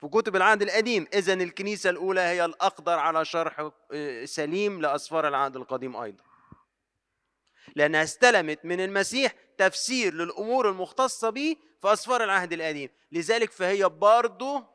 [0.00, 5.56] في كتب العهد القديم إذا الكنيسة الأولى هي الأقدر على شرح آه، سليم لأسفار العهد
[5.56, 6.24] القديم أيضا
[7.76, 14.66] لأنها استلمت من المسيح تفسير للأمور المختصة به في أسفار العهد القديم لذلك فهي برضه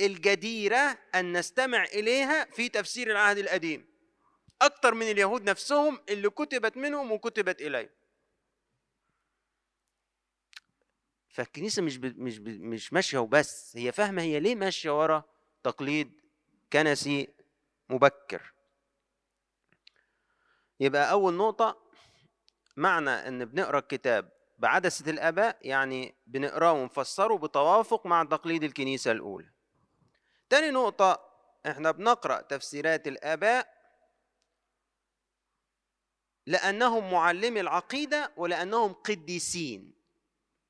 [0.00, 3.91] الجديرة أن نستمع إليها في تفسير العهد القديم
[4.66, 7.88] أكثر من اليهود نفسهم اللي كتبت منهم وكتبت إليهم.
[11.28, 12.18] فالكنيسة مش ب...
[12.18, 12.48] مش ب...
[12.48, 15.24] مش ماشية وبس هي فاهمة هي ليه ماشية ورا
[15.62, 16.20] تقليد
[16.72, 17.28] كنسي
[17.88, 18.52] مبكر.
[20.80, 21.82] يبقى أول نقطة
[22.76, 29.50] معنى إن بنقرأ الكتاب بعدسة الآباء يعني بنقرأه ونفسره بتوافق مع تقليد الكنيسة الأولى.
[30.50, 31.32] تاني نقطة
[31.66, 33.81] إحنا بنقرأ تفسيرات الآباء
[36.46, 39.92] لأنهم معلمي العقيدة ولأنهم قديسين.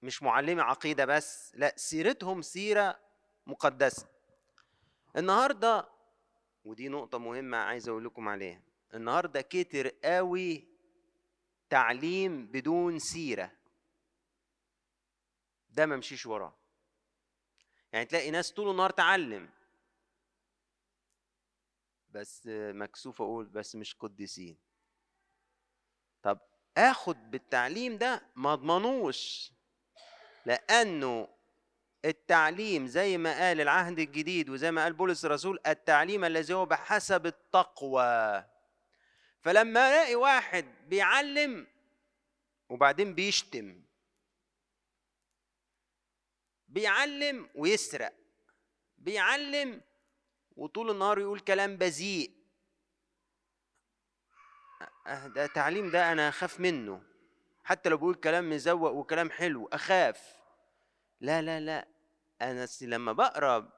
[0.03, 3.01] مش معلمي عقيدة بس لا سيرتهم سيرة
[3.47, 4.09] مقدسة.
[5.17, 5.89] النهاردة
[6.65, 8.61] ودي نقطة مهمة عايز أقول لكم عليها.
[8.95, 10.69] النهاردة كتر قوي
[11.71, 13.51] تعليم بدون سيرة.
[15.71, 16.55] ده ما مشيش وراه.
[17.93, 19.49] يعني تلاقي ناس طول النهار تعلم.
[22.11, 24.57] بس مكسوف أقول بس مش قديسين.
[26.77, 29.53] آخد بالتعليم ده ما اضمنوش
[30.47, 31.29] لأنه
[32.05, 37.27] التعليم زي ما قال العهد الجديد وزي ما قال بولس الرسول التعليم الذي هو بحسب
[37.27, 38.45] التقوى.
[39.41, 41.67] فلما ألاقي واحد بيعلم
[42.69, 43.83] وبعدين بيشتم
[46.69, 48.13] بيعلم ويسرق
[48.99, 49.81] بيعلم
[50.57, 52.42] وطول النهار يقول كلام بذيء
[55.07, 57.03] ده تعليم ده أنا أخاف منه.
[57.65, 60.37] حتى لو بقول كلام مزوق وكلام حلو أخاف.
[61.21, 61.87] لا لا لا.
[62.43, 63.69] أنا لما بقرأ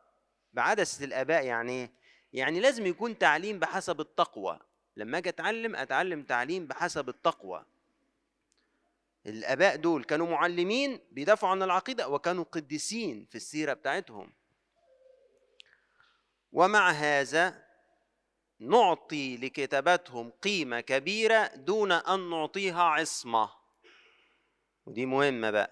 [0.52, 1.90] بعدسه الآباء يعني
[2.32, 4.58] يعني لازم يكون تعليم بحسب التقوى.
[4.96, 7.64] لما أجي أتعلم أتعلم تعليم بحسب التقوى.
[9.26, 14.32] الآباء دول كانوا معلمين بيدافعوا عن العقيدة وكانوا قديسين في السيرة بتاعتهم.
[16.52, 17.63] ومع هذا
[18.60, 23.50] نعطي لكتاباتهم قيمة كبيرة دون أن نعطيها عصمة.
[24.86, 25.70] ودي مهمة بقى.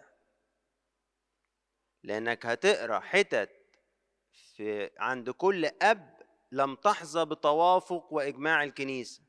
[2.03, 3.51] لأنك هتقرأ حتت
[4.57, 6.23] في عند كل أب
[6.53, 9.23] لم تحظى بتوافق وإجماع الكنيسة.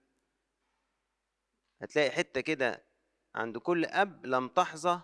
[1.81, 2.83] هتلاقي حتة كده
[3.35, 5.01] عند كل أب لم تحظى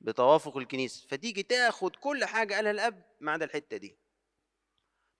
[0.00, 1.08] بتوافق الكنيسة.
[1.08, 4.03] فتيجي تاخد كل حاجة قالها الأب ما عدا الحتة دي.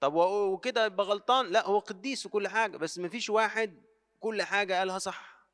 [0.05, 3.83] طب وكده يبقى غلطان؟ لا هو قديس وكل حاجة بس مفيش واحد
[4.21, 5.47] كل حاجة قالها صح.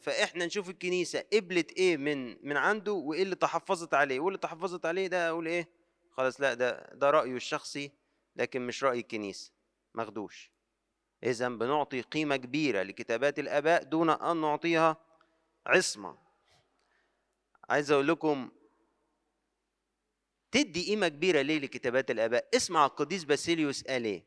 [0.00, 4.20] فإحنا نشوف الكنيسة قبلت إيه من من عنده وإيه اللي تحفظت عليه.
[4.20, 5.68] واللي تحفظت عليه ده أقول إيه؟
[6.10, 7.92] خلاص لا ده ده رأيه الشخصي
[8.36, 9.52] لكن مش رأي الكنيسة.
[9.94, 10.50] ماخدوش.
[11.24, 14.96] اذا بنعطي قيمة كبيرة لكتابات الآباء دون أن نعطيها
[15.66, 16.18] عصمة.
[17.68, 18.50] عايز أقول لكم
[20.52, 24.24] تدي قيمة كبيرة ليه لكتابات الآباء؟ اسمع القديس باسيليوس قال إيه.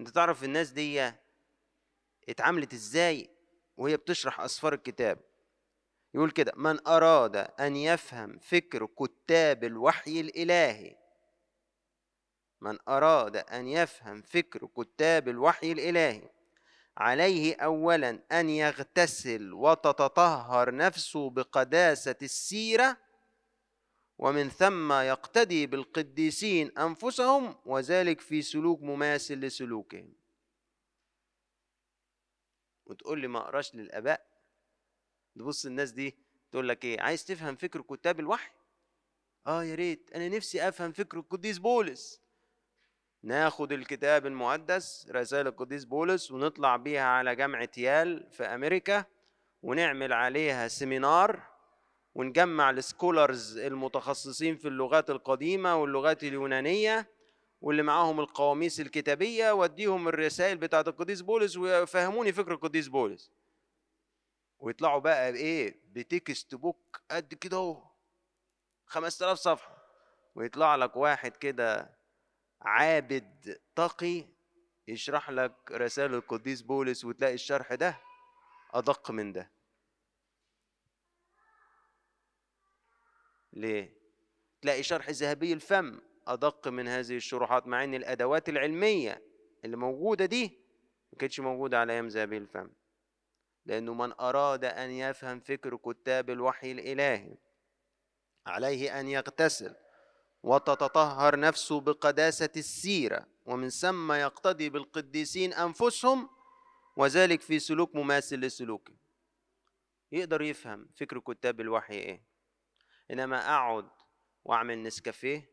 [0.00, 1.12] أنت تعرف الناس دي
[2.28, 3.30] اتعاملت إزاي
[3.76, 5.18] وهي بتشرح أسفار الكتاب.
[6.14, 10.96] يقول كده من أراد أن يفهم فكر كتاب الوحي الإلهي
[12.60, 16.30] من أراد أن يفهم فكر كتاب الوحي الإلهي
[16.96, 22.96] عليه أولا أن يغتسل وتتطهر نفسه بقداسة السيرة
[24.18, 30.12] ومن ثم يقتدي بالقديسين أنفسهم وذلك في سلوك مماثل لسلوكهم.
[32.86, 34.26] وتقول لي ما أقراش للآباء؟
[35.38, 36.16] تبص الناس دي
[36.50, 38.50] تقول لك إيه؟ عايز تفهم فكر كتاب الوحي؟
[39.46, 40.10] آه يا ريت.
[40.14, 42.20] أنا نفسي أفهم فكر القديس بولس.
[43.22, 49.04] ناخد الكتاب المقدس رسائل القديس بولس ونطلع بيها على جامعة Yale في أمريكا
[49.62, 51.57] ونعمل عليها seminar
[52.18, 57.10] ونجمع ال scholars المتخصصين في اللغات القديمة واللغات اليونانية
[57.60, 63.30] واللي معاهم القواميس الكتابية وأديهم الرسائل بتاعة القديس بولس ويفهموني فكر القديس بولس.
[64.58, 67.82] ويطلعوا بقى بإيه؟ بتكست بوك قد كده أهو
[68.86, 69.78] 5000 صفحة.
[70.34, 71.98] ويطلع لك واحد كده
[72.62, 74.24] عابد تقي
[74.88, 77.98] يشرح لك رسائل القديس بولس وتلاقي الشرح ده
[78.74, 79.57] أدق من ده.
[83.58, 83.98] ليه؟
[84.62, 89.22] تلاقي شرح ذهبي الفم أدق من هذه الشروحات مع أن الأدوات العلمية
[89.64, 90.58] اللي موجودة دي
[91.12, 92.70] ما كانتش موجودة على أيام ذهبي الفم.
[93.66, 97.36] لأنه من أراد أن يفهم فكر كتاب الوحي الإلهي
[98.46, 99.74] عليه أن يغتسل
[100.42, 106.28] وتتطهر نفسه بقداسة السيرة ومن ثم يقتدي بالقديسين أنفسهم
[106.96, 108.92] وذلك في سلوك مماثل لسلوكه.
[110.12, 112.27] يقدر يفهم فكر كتاب الوحي إيه؟
[113.10, 113.88] إنما أقعد
[114.44, 115.50] وأعمل نسكافيه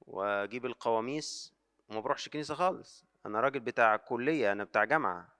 [0.00, 1.54] وأجيب القواميس
[1.88, 3.04] وما بروحش كنيسه خالص.
[3.26, 5.36] أنا راجل بتاع كلية أنا بتاع جامعة.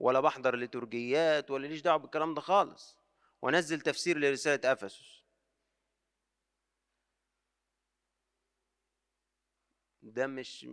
[0.00, 2.98] ولا بحضر لترجيات ولا ليش دعوة بالكلام ده خالص.
[3.42, 5.22] وأنزل تفسير لرسالة أفسس.
[10.02, 10.66] ده مش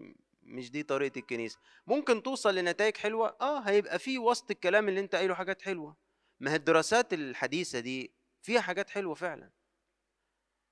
[0.43, 1.59] مش دي طريقة الكنيسة.
[1.87, 5.95] ممكن توصل لنتائج حلوة؟ آه هيبقى في وسط الكلام اللي أنت قايله حاجات حلوة.
[6.39, 8.11] ما هي الدراسات الحديثة دي
[8.43, 9.49] فيها حاجات حلوة فعلا.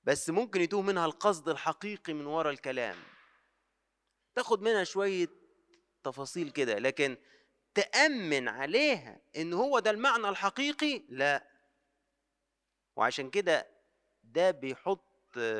[0.04, 2.96] بس ممكن يتوه منها القصد الحقيقي من وراء الكلام.
[4.34, 5.28] تاخد منها شوية
[6.04, 7.16] تفاصيل كده لكن
[7.74, 11.48] تأمن عليها إن هو ده المعنى الحقيقي؟ لا.
[12.96, 13.68] وعشان كده
[14.22, 15.04] ده بيحط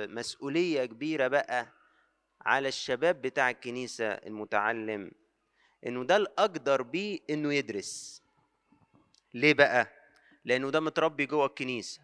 [0.09, 1.73] مسؤولية كبيرة بقى
[2.41, 5.11] على الشباب بتاع الكنيسة المتعلم
[5.87, 8.23] إنه ده الأقدر بيه إنه يدرس.
[9.35, 10.02] ليه بقى؟
[10.45, 12.01] لأنه ده متربي جوه الكنيسة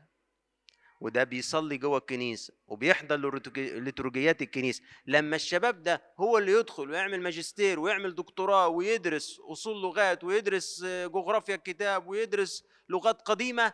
[1.01, 4.82] وده بيصلي جوه الكنيسة وبيحضر لتروجيات الكنيسة.
[5.07, 11.55] لما الشباب ده هو اللي يدخل ويعمل ماجستير ويعمل دكتوراه ويدرس أصول لغات ويدرس جغرافيا
[11.55, 13.72] الكتاب ويدرس لغات قديمة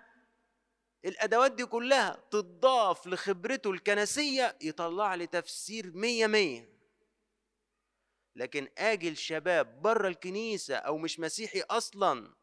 [1.04, 6.74] الأدوات دي كلها تضاف لخبرته الكنسية يطلع لي تفسير مية مية.
[8.36, 12.34] لكن آجي الشباب بره الكنيسة أو مش مسيحي أصلا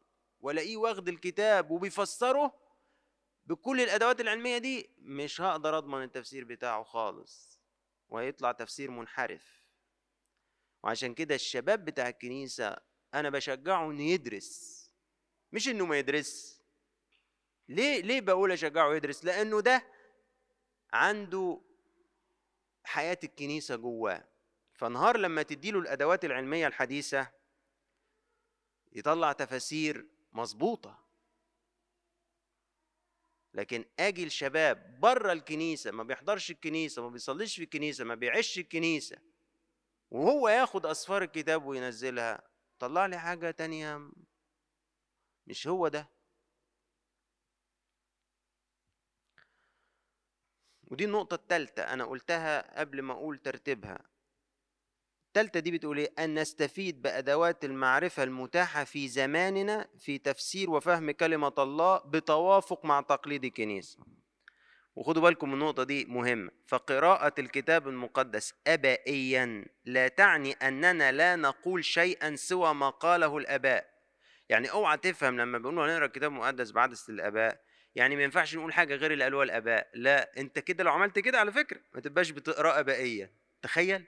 [0.42, 2.54] والاقيه واخد الكتاب وبيفسره
[3.46, 7.60] بكل الأدوات العلمية دي مش هقدر أضمن التفسير بتاعه خالص
[8.08, 9.62] وهيطلع تفسير منحرف.
[10.82, 12.76] وعشان كده الشباب بتاع الكنيسة
[13.14, 14.82] أنا بشجعه إنه يدرس
[15.52, 16.62] مش إنه ما يدرس.
[17.68, 19.86] ليه ليه بقول أشجعه يدرس؟ لأنه ده
[20.92, 21.60] عنده
[22.84, 24.28] حياة الكنيسة جواه.
[24.74, 27.30] فنهار لما تديله الأدوات العلمية الحديثة
[28.92, 30.98] يطلع تفاسير مظبوطة.
[33.54, 39.18] لكن آجي الشباب بره الكنيسة ما بيحضرش الكنيسة ما بيصليش في الكنيسة ما بيعيش الكنيسة
[40.10, 44.10] وهو ياخد أصفار الكتاب وينزلها طلع لي حاجة تانية
[45.46, 46.08] مش هو ده.
[50.90, 54.11] ودي النقطة التالتة أنا قلتها قبل ما أقول ترتيبها.
[55.36, 61.52] التالتة دي بتقول إيه؟ أن نستفيد بأدوات المعرفة المتاحة في زماننا في تفسير وفهم كلمة
[61.58, 63.98] الله بتوافق مع تقليد الكنيسة.
[64.96, 71.84] وخدوا بالكم من النقطة دي مهمة، فقراءة الكتاب المقدس أبائيا لا تعني أننا لا نقول
[71.84, 73.88] شيئا سوى ما قاله الآباء.
[74.48, 77.60] يعني أوعى تفهم لما بنقول هنقرا الكتاب المقدس بعدسة الآباء
[77.94, 81.38] يعني ما ينفعش نقول حاجة غير اللي قالوها الآباء، لا أنت كده لو عملت كده
[81.38, 83.30] على فكرة ما تبقاش بتقرأ أبائيا،
[83.62, 84.04] تخيل؟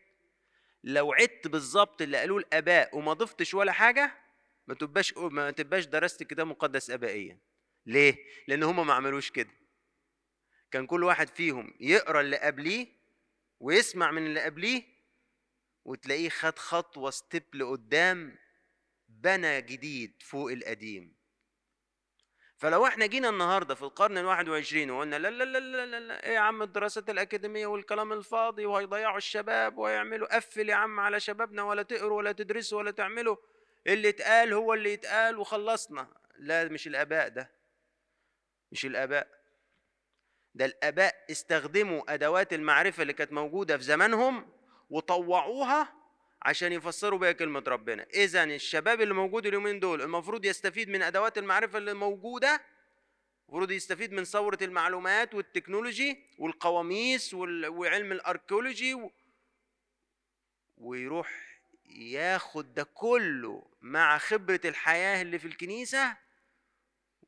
[0.86, 4.18] لو عدت بالظبط اللي قالوه الآباء وما ضفتش ولا حاجة
[4.66, 7.38] ما تبقاش ما تبقاش درست الكتاب المقدس ابائيا.
[7.86, 8.16] ليه؟
[8.48, 9.50] لأن هم ما عملوش كده.
[10.70, 12.86] كان كل واحد فيهم يقرأ اللي قبليه
[13.60, 14.82] ويسمع من اللي قبليه
[15.84, 18.38] وتلاقيه خد خطوة step لقدام
[19.08, 21.16] بنى جديد فوق القديم.
[22.64, 26.26] فلو إحنا جينا النهارده في القرن الواحد وعشرين وقلنا لا لا لا لا لا, لا
[26.26, 31.62] إيه يا عم الدراسات الأكاديمية والكلام الفاضي وهيضيعوا الشباب وهيعملوا قفل يا عم على شبابنا
[31.62, 33.36] ولا تقروا ولا تدرسوا ولا تعملوا
[33.86, 36.08] اللي اتقال هو اللي يتقال وخلصنا.
[36.38, 37.50] لا مش الآباء ده
[38.72, 39.28] مش الآباء.
[40.54, 44.48] ده الآباء استخدموا أدوات المعرفة اللي كانت موجودة في زمانهم
[44.90, 45.92] وطوعوها
[46.44, 51.38] عشان يفسروا بيها كلمة ربنا إذا الشباب اللي موجود اليومين دول المفروض يستفيد من أدوات
[51.38, 52.60] المعرفة اللي موجودة
[53.48, 59.10] المفروض يستفيد من ثورة المعلومات والتكنولوجي والقواميس وعلم الأركيولوجي.
[60.76, 66.16] ويروح ياخد ده كله مع خبرة الحياة اللي في الكنيسة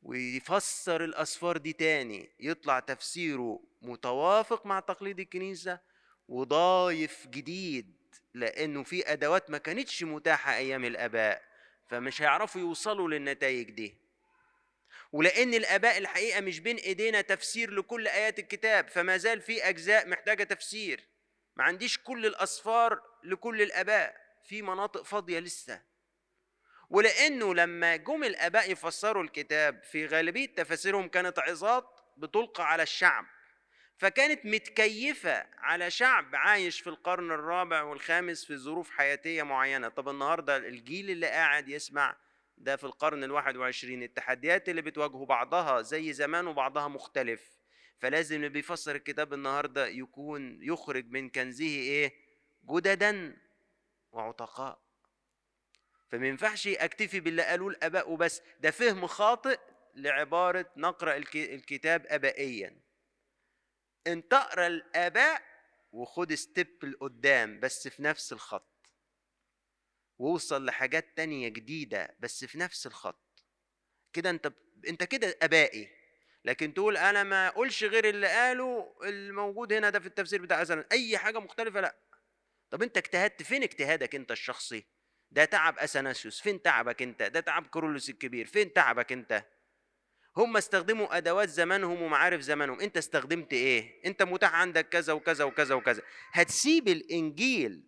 [0.03, 5.79] ويفسر الأسفار دي تاني يطلع تفسيره متوافق مع تقليد الكنيسة
[6.27, 7.96] وضايف جديد
[8.39, 11.43] لأنه في أدوات ما كانتش متاحة أيام الآباء
[11.87, 13.95] فمش هيعرفوا يوصلوا للنتائج دي.
[15.11, 20.43] ولأن الآباء الحقيقة مش بين إيدينا تفسير لكل آيات الكتاب فما زال في أجزاء محتاجة
[20.43, 21.07] تفسير.
[21.55, 25.81] ما عنديش كل الأصفار لكل الآباء في مناطق فاضية لسه.
[26.89, 33.25] ولأنه لما جم الآباء يفسروا الكتاب في غالبية تفاسيرهم كانت عظات بتلقى على الشعب.
[33.97, 39.89] فكانت متكيفة على شعب عايش في القرن الرابع والخامس في ظروف حياتية معينة.
[39.89, 42.17] طب النهاردة الجيل اللي قاعد يسمع
[42.57, 47.57] ده في القرن الواحد وعشرين التحديات اللي بتواجهه بعضها زي زمان وبعضها مختلف.
[47.99, 52.13] فلازم اللي بيفسر الكتاب النهاردة يكون يخرج من كنزه إيه؟
[52.71, 53.37] جددا
[54.11, 54.79] وعتقاء.
[56.11, 58.41] فما ينفعش أكتفي باللي قالوه الآباء وبس.
[58.59, 59.59] ده فهم خاطئ
[59.95, 62.86] لعبارة نقرأ الكتاب أبائيا.
[64.07, 65.41] انت اقرا الآباء
[65.91, 68.77] وخد ستيب لقدام بس في نفس الخط.
[70.19, 73.45] ووصل لحاجات تانية جديدة بس في نفس الخط.
[74.13, 74.53] كده أنت
[74.87, 75.89] أنت كده آبائي.
[76.45, 80.85] لكن تقول أنا ما أقولش غير اللي قاله الموجود هنا ده في التفسير بتاع مثلا
[80.91, 81.95] أي حاجة مختلفة؟ لا.
[82.69, 84.85] طب أنت اجتهدت؟ فين اجتهادك أنت الشخصي؟
[85.31, 86.41] ده تعب أثناسيوس.
[86.41, 88.45] فين تعبك أنت؟ ده تعب كرولوس الكبير.
[88.45, 89.45] فين تعبك أنت؟
[90.37, 92.79] هم استخدموا أدوات زمانهم ومعارف زمانهم.
[92.79, 96.01] أنت استخدمت إيه؟ أنت متاح عندك كذا وكذا وكذا وكذا.
[96.31, 97.83] هتسيب الإنجيل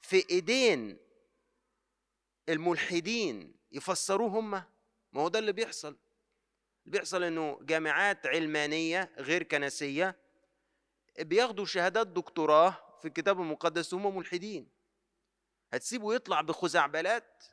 [0.00, 0.98] في إيدين
[2.48, 4.50] الملحدين يفسروه هم؟
[5.12, 5.88] ما هو ده اللي بيحصل.
[5.88, 10.16] اللي بيحصل إنه جامعات علمانية غير كنسية
[11.18, 14.68] بياخدوا شهادات دكتوراه في الكتاب المقدس وهم ملحدين.
[15.72, 17.44] هتسيبه يطلع بخزعبلات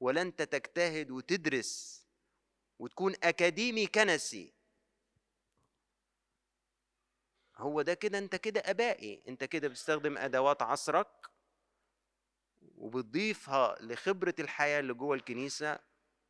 [0.00, 1.99] ولا أنت تجتهد وتدرس.
[2.80, 4.52] وتكون أكاديمي كنسي.
[7.56, 9.22] هو ده كده أنت كده أبائي.
[9.28, 11.30] أنت كده بتستخدم أدوات عصرك
[12.76, 15.78] وبتضيفها لخبرة الحياة اللي جوه الكنيسة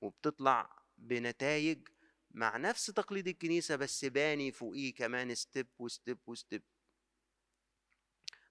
[0.01, 1.89] وبتطلع بنتائج
[2.31, 6.63] مع نفس تقليد الكنيسة بس باني فوقيه كمان step و step و step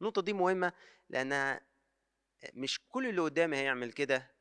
[0.02, 0.74] النقطة دي مهمة
[1.10, 1.62] لأنها
[2.54, 4.32] مش كل اللي قدامي هيعمل كده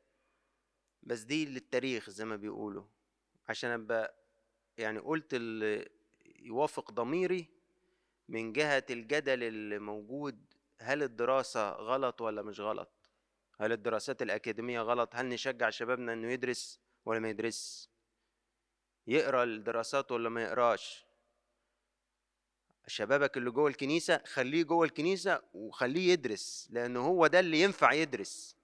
[1.03, 2.98] بس دي للتاريخ زي ما بيقولوا.
[3.49, 4.15] عشان أبقى
[4.77, 5.89] يعني قلت اللي
[6.39, 7.47] يوافق ضميري
[8.27, 12.91] من جهة الجدل اللي موجود هل الدراسة غلط ولا مش غلط؟
[13.59, 17.89] هل الدراسات الأكاديمية غلط؟ هل نشجع شبابنا إنه يدرس ولا ما يدرس؟
[19.07, 21.05] يقرأ الدراسات ولا ما يقراش؟
[22.87, 28.55] شبابك اللي جوه الكنيسة خليه جوه الكنيسة وخليه يدرس لأنه هو ده اللي ينفع يدرس.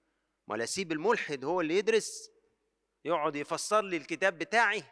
[0.47, 2.34] ولا سيب الملحد هو اللي يدرس
[3.05, 4.83] يقعد يفسر لي الكتاب بتاعي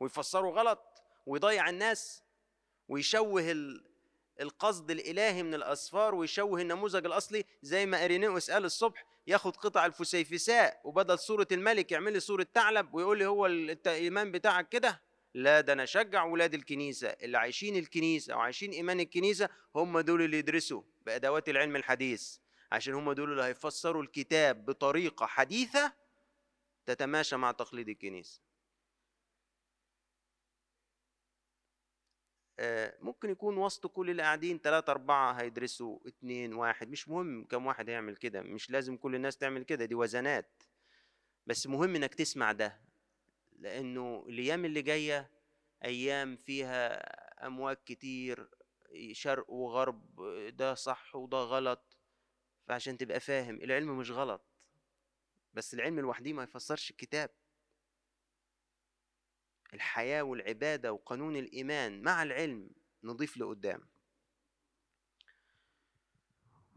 [0.00, 2.22] ويفسره غلط ويضيع الناس
[2.88, 3.56] ويشوه
[4.40, 10.80] القصد الإلهي من الأسفار ويشوه النموذج الأصلي زي ما إرينيوس قال الصبح ياخد قطع الفسيفساء
[10.84, 15.00] وبدل صوره الملك يعمل لي صوره ثعلب ويقول لي هو الايمان بتاعك كده؟
[15.34, 20.22] لا ده أنا أشجع ولاد الكنيسة اللي عايشين الكنيسة أو عايشين إيمان الكنيسة هم دول
[20.22, 22.36] اللي يدرسوا بأدوات العلم الحديث
[22.72, 25.92] عشان هم دول اللي هيفسروا الكتاب بطريقة حديثة
[26.88, 28.40] تتماشى مع تقليد الكنيسة.
[32.58, 36.88] آه، ممكن يكون وسط كل اللي قاعدين ثلاثة أربعة هيدرسوا اتنين واحد.
[36.90, 40.62] مش مهم كم واحد هيعمل كده مش لازم كل الناس تعمل كده دي وزنات.
[41.46, 42.80] بس مهم إنك تسمع ده
[43.52, 45.30] لأنه الأيام اللي جاية
[45.84, 46.98] أيام فيها
[47.46, 48.50] أمواج كتير
[49.12, 50.22] شرق وغرب
[50.56, 51.98] ده صح وده غلط.
[52.68, 54.47] فعشان تبقى فاهم العلم مش غلط.
[55.54, 57.30] بس العلم لوحده ما يفسرش الكتاب.
[59.74, 62.70] الحياة والعبادة وقانون الإيمان مع العلم
[63.04, 63.88] نضيف لقدام.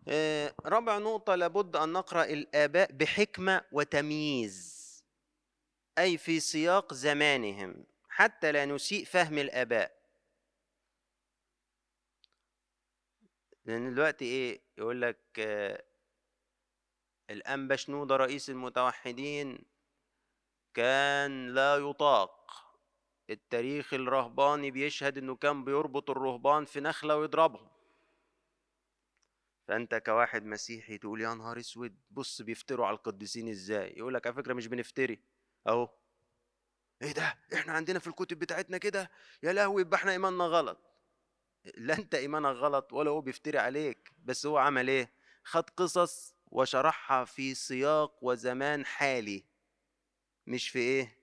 [0.07, 4.81] آه، رابع نقطة لابد أن نقرأ الآباء بحكمة وتمييز
[5.97, 10.01] أي في سياق زمانهم حتى لا نسيء فهم الآباء.
[13.65, 15.83] لأن دلوقتي إيه؟ يقول لك آه،
[17.31, 19.65] الأنبا شنودة رئيس المتوحدين
[20.73, 22.41] كان لا يطاق.
[23.29, 27.67] التاريخ الرهباني بيشهد إنه كان بيربط الرهبان في نخلة ويضربهم.
[29.67, 34.35] فأنت كواحد مسيحي تقول يا نهار أسود بص بيفتروا على القديسين إزاي؟ يقول لك على
[34.35, 35.19] فكرة مش بنفتري.
[35.67, 35.89] أهو.
[37.01, 39.11] إيه ده؟ إحنا عندنا في الكتب بتاعتنا كده؟
[39.43, 40.77] يا لهوي يبقى إحنا إيماننا غلط.
[41.77, 45.11] لا أنت إيمانك غلط ولا هو بيفتري عليك بس هو عمل إيه؟
[45.43, 49.45] خد قصص وشرحها في سياق وزمان حالي
[50.47, 51.17] مش في إيه؟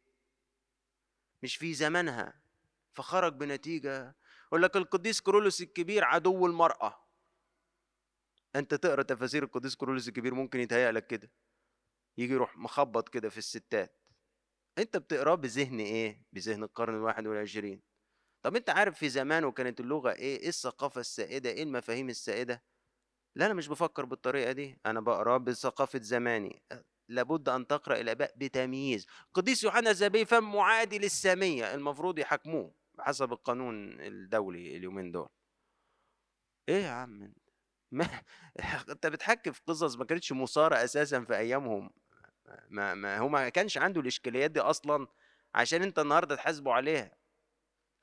[1.43, 2.41] مش في زمنها
[2.93, 7.05] فخرج بنتيجة يقول لك القديس كرولوس الكبير عدو المرأة.
[8.57, 11.31] أنت تقرأ تفاسير القديس كرولوس الكبير ممكن يتهيأ لك كده.
[12.19, 14.01] يجي يروح مخبط كده في الستات.
[14.79, 17.83] أنت بتقرأه بذهن إيه؟ بذهن القرن الواحد والعشرين.
[18.43, 22.63] طب أنت عارف في زمانه كانت اللغة إيه؟ إيه الثقافة السائدة؟ إيه المفاهيم السائدة؟
[23.39, 26.63] لا أنا مش بفكر بالطريقة دي أنا بقراه بثقافة زماني
[27.09, 29.07] لابد أن تقرأ الآباء بتمييز.
[29.35, 35.29] قديس يوحنا الزبي فم معادي للسامية المفروض يحاكموه بحسب القانون الدولي اليومين دول.
[36.69, 37.33] إيه يا عم
[37.93, 38.09] ما
[38.91, 41.91] أنت بتحكي في قصص ما كانتش مثارة أساسا في أيامهم.
[42.69, 45.07] ما ما هو ما كانش عنده الإشكاليات دي أصلا
[45.55, 47.11] عشان أنت النهارده تحاسبه عليها.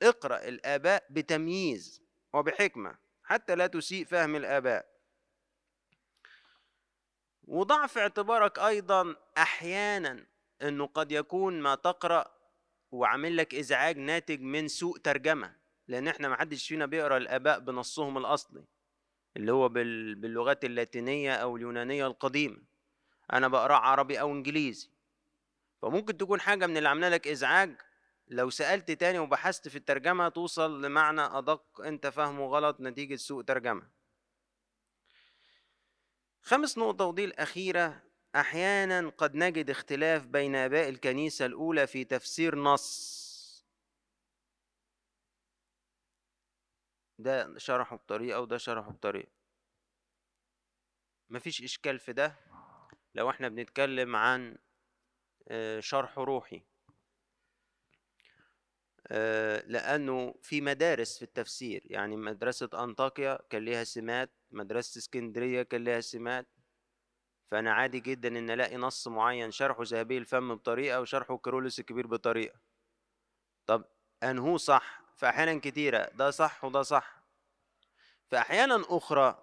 [0.02, 2.02] اقرأ الآباء بتمييز
[2.32, 4.95] وبحكمة حتى لا تسيء فهم الآباء.
[7.46, 10.26] وضع في اعتبارك أيضا أحيانا
[10.62, 12.36] إنه قد يكون ما تقرأ
[12.90, 15.56] وعامل لك إزعاج ناتج من سوء ترجمة
[15.88, 18.64] لأن إحنا ما حدش فينا بيقرأ الآباء بنصهم الأصلي
[19.36, 22.58] اللي هو باللغات اللاتينية أو اليونانية القديمة.
[23.32, 24.90] أنا بقرأ عربي أو إنجليزي.
[25.82, 27.76] فممكن تكون حاجة من اللي عاملة لك إزعاج
[28.28, 33.95] لو سألت تاني وبحثت في الترجمة توصل لمعنى أدق أنت فاهمه غلط نتيجة سوء ترجمة.
[36.46, 38.02] خامس نقطة ودي الأخيرة.
[38.36, 43.66] أحيانا قد نجد اختلاف بين آباء الكنيسة الأولى في تفسير نص.
[47.18, 49.30] ده شرحه بطريقة وده شرحه بطريقة.
[51.30, 52.36] مفيش إشكال في ده.
[53.14, 54.58] لو إحنا بنتكلم عن
[55.48, 56.62] آه، شرح روحي.
[59.06, 61.82] آه، لأنه في مدارس في التفسير.
[61.84, 66.46] يعني مدرسة أنطاكيا كان ليها سمات مدرسة اسكندرية كان ليها سمات
[67.50, 72.60] فأنا عادي جدا إن ألاقي نص معين شرحه ذهبي الفم بطريقة وشرحه كيرولوس الكبير بطريقة.
[73.66, 73.84] طب
[74.22, 77.22] أنهو صح؟ فأحيانا كتيرة ده صح وده صح.
[78.26, 79.42] فأحيانا أخرى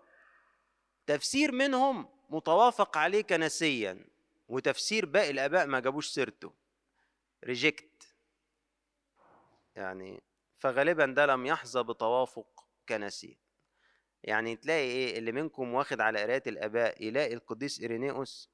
[1.07, 4.05] تفسير منهم متوافق عليه كنسيا
[4.47, 6.53] وتفسير باقي الآباء ما جابوش سيرته.
[7.43, 8.15] ريجكت
[9.75, 10.23] يعني
[10.59, 13.42] فغالبا ده لم يحظى بتوافق كنسي
[14.23, 18.49] يعني تلاقي إيه اللي منكم واخد على قراءة الآباء يلاقي القديس إيرينيوس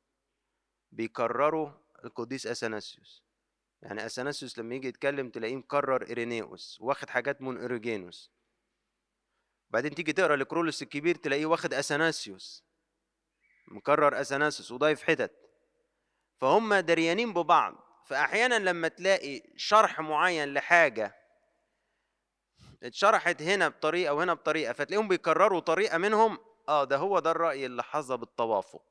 [0.92, 1.72] بيكرروا
[2.06, 3.24] القديس أثناسيوس.
[3.82, 8.32] يعني أثناسيوس لما يجي يتكلم تلاقيه مكرر إيرينيوس واخد حاجات من إيروجينوس.
[9.70, 12.64] بعدين تيجي تقرأ الكرولوس الكبير تلاقيه واخد أثناسيوس.
[13.68, 15.32] مكرر أثناسيوس وضايف حتت.
[16.42, 17.76] فهم دريانين ببعض.
[18.06, 21.19] فأحيانا لما تلاقي شرح معين لحاجة
[22.84, 26.38] اتشرحت هنا بطريقة وهنا بطريقة فتلاقيهم بيكرروا طريقة منهم
[26.70, 28.84] آه ده هو ده الرأي اللي حظى بالتوافق.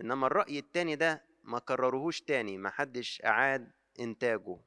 [0.00, 4.58] إنما الرأي التاني ده ما كرروهوش تاني ما حدش أعاد إنتاجه.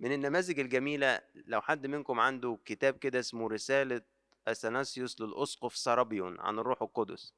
[0.00, 4.02] من النماذج الجميلة لو حد منكم عنده كتاب كده اسمه رسالة
[4.48, 7.34] أثناسيوس للأسقف سرابيون عن الروح القدس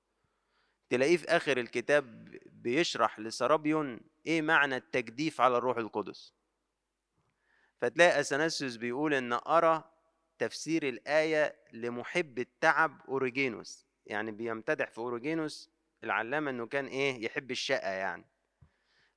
[0.91, 6.35] تلاقيه في آخر الكتاب بيشرح لسرابيون إيه معنى التجديف على الروح القدس.
[7.81, 9.94] فتلاقي أثناسيوس بيقول إن أرى
[10.39, 15.70] تفسير الآية لمحب التعب اوريجينوس يعني بيمتدح في اوريجينوس
[16.05, 18.24] العلامة إنه كان إيه يحب الشقا يعني.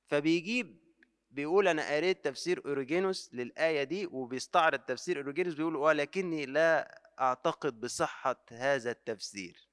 [0.06, 0.88] فبيجيب
[1.30, 8.44] بيقول أنا قريت تفسير اوريجينوس للآية دي وبيستعرض تفسير اوريجينوس بيقول ولكني لا أعتقد بصحة
[8.50, 9.68] هذا التفسير.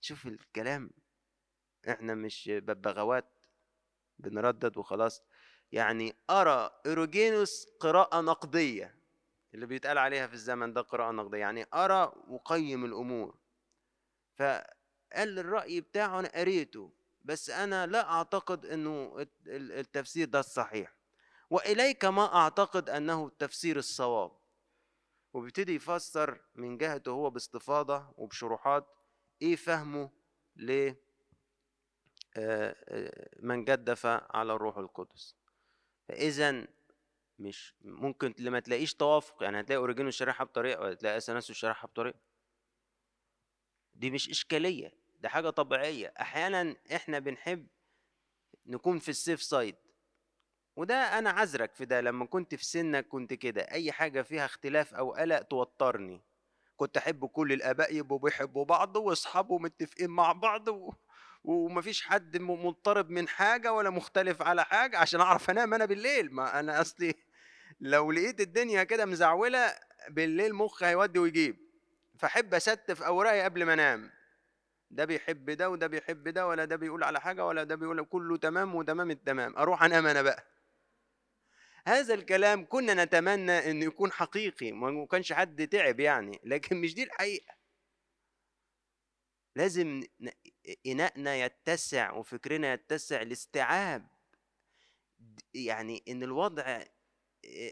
[0.00, 0.90] شوف الكلام
[1.88, 3.46] إحنا مش ببغاوات
[4.18, 5.22] بنردد وخلاص.
[5.72, 9.01] يعني أرى اوريجينوس قراءة نقدية.
[9.54, 13.34] اللي بيتقال عليها في الزمن ده قراءة نقدية يعني أرى وقيم الأمور.
[14.36, 16.92] فقال الرأي بتاعه أنا قريته
[17.24, 20.94] بس أنا لا أعتقد إنه التفسير ده الصحيح.
[21.50, 24.32] وإليك ما أعتقد أنه التفسير الصواب.
[25.32, 28.86] وبيبتدي يفسر من جهته هو باستفاضة وبشروحات
[29.42, 30.10] إيه فهمه
[30.56, 30.92] ل
[33.40, 35.36] من جدف على الروح القدس.
[36.08, 36.66] فاذا
[37.42, 42.18] مش ممكن لما تلاقيش توافق يعني هتلاقي أوريجينوس شارحها بطريقة وهتلاقي اثناسيوس شارحها بطريقة.
[43.94, 46.14] دي مش إشكالية ده حاجة طبيعية.
[46.20, 47.66] أحيانا إحنا بنحب
[48.66, 49.76] نكون في ال safe side
[50.76, 53.62] وده أنا عذرك في ده لما كنت في سنك كنت كده.
[53.62, 56.20] أي حاجة فيها اختلاف أو قلق توترني.
[56.76, 60.92] كنت أحب كل الآباء يبقوا بيحبوا بعض واصحابه متفقين مع بعض و...
[61.44, 66.34] ومفيش حد مضطرب من حاجة ولا مختلف على حاجة عشان أعرف أنام أنا بالليل.
[66.34, 67.14] ما أنا أصلي
[67.82, 69.74] لو لقيت الدنيا كده مزعولة
[70.08, 71.56] بالليل مخي هيودي ويجيب.
[72.18, 74.10] فأحب استف أوراقي قبل ما أنام.
[74.90, 78.36] ده بيحب ده وده بيحب ده ولا ده بيقول على حاجة ولا ده بيقول كله
[78.36, 79.56] تمام وتمام التمام.
[79.56, 80.46] أروح أنام أنا بقى.
[81.86, 87.02] هذا الكلام كنا نتمنى انه يكون حقيقي ما كانش حد تعب يعني لكن مش دي
[87.02, 87.54] الحقيقة.
[89.56, 90.02] لازم
[90.86, 94.06] إناءنا يتسع وفكرنا يتسع لاستيعاب
[95.54, 96.82] يعني إن الوضع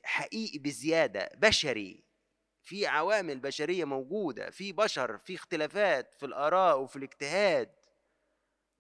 [0.05, 2.05] حقيقي بزيادة بشري.
[2.63, 7.73] في عوامل بشرية موجودة في بشر في اختلافات في الآراء وفي الاجتهاد.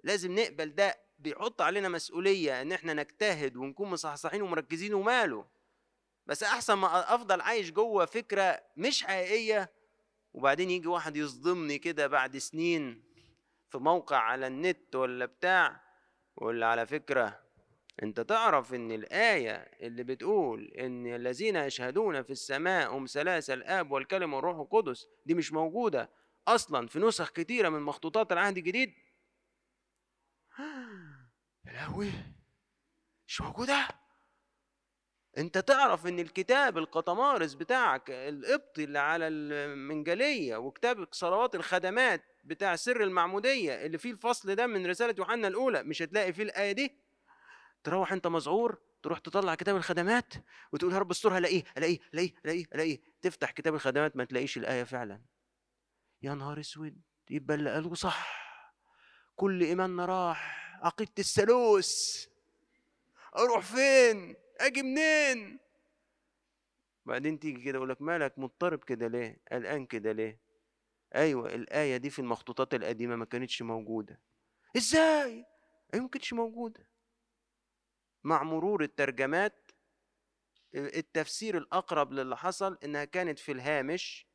[0.05, 5.47] لازم نقبل ده بيحط علينا مسؤولية إن إحنا نجتهد ونكون مصحصحين ومركزين وماله.
[6.27, 9.73] بس أحسن ما أفضل عايش جوه فكرة مش حقيقية
[10.35, 13.03] وبعدين يجي واحد يصدمني كده بعد سنين
[13.71, 15.81] في موقع على النت ولا بتاع
[16.37, 17.41] ولا على فكرة
[18.03, 24.37] أنت تعرف إن الآية اللي بتقول إن الذين يشهدون في السماء هم ثلاثة الآب والكلمة
[24.37, 26.11] والروح القدس دي مش موجودة
[26.49, 28.95] أصلا في نسخ كتيرة من مخطوطات العهد الجديد؟
[31.67, 32.11] يا لهوي!
[33.27, 33.89] مش موجودة؟
[35.39, 43.03] أنت تعرف إن الكتاب القطمارس بتاعك القبطي اللي على المنجلية وكتاب صلوات الخدمات بتاع سر
[43.03, 47.10] المعمودية اللي فيه الفصل ده من رسالة يوحنا الأولى مش هتلاقي فيه الآية دي؟
[47.85, 50.35] تروح أنت مذعور تروح تطلع كتاب الخدمات
[50.73, 54.85] وتقول يا رب استرها الاقيه الاقيه الاقيه الاقيه الاقيه تفتح كتاب الخدمات ما تلاقيش الآية
[54.85, 55.21] فعلا
[56.23, 57.01] يا نهار أسود
[57.31, 58.41] يبقى اللي قالوه صح
[59.37, 62.27] كل إيماننا راح عقيدة الثالوث
[63.37, 65.59] أروح فين؟ أجي منين؟
[67.07, 70.41] بعدين تيجي كده يقول لك مالك مضطرب كده ليه؟ قلقان كده ليه؟
[71.15, 74.21] أيوه الآية دي في المخطوطات القديمة ما كانتش موجودة
[74.77, 75.47] إزاي
[75.95, 76.90] أيوه ما كانتش موجودة
[78.25, 79.71] مع مرور الترجمات
[80.75, 84.27] التفسير الأقرب للي حصل إنها كانت في الهامش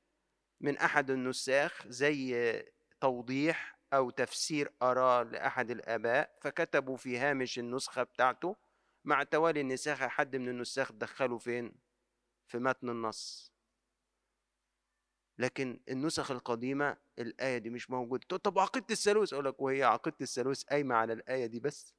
[0.61, 2.63] من أحد النساخ زي
[3.01, 8.55] توضيح أو تفسير آراء لأحد الآباء فكتبوا في هامش النسخة بتاعته
[9.05, 11.75] مع توالي النساخ حد من النساخ دخلوا فين؟
[12.47, 13.53] في متن النص.
[15.37, 18.37] لكن النسخ القديمة الآية دي مش موجودة.
[18.37, 21.93] طب عقيدة الثالوث؟ أقول لك وهي عقيدة الثالوث قايمة على الآية دي بس.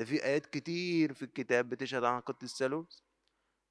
[0.00, 2.98] ده في آيات كتير في الكتاب بتشهد عن عقيدة الثالوث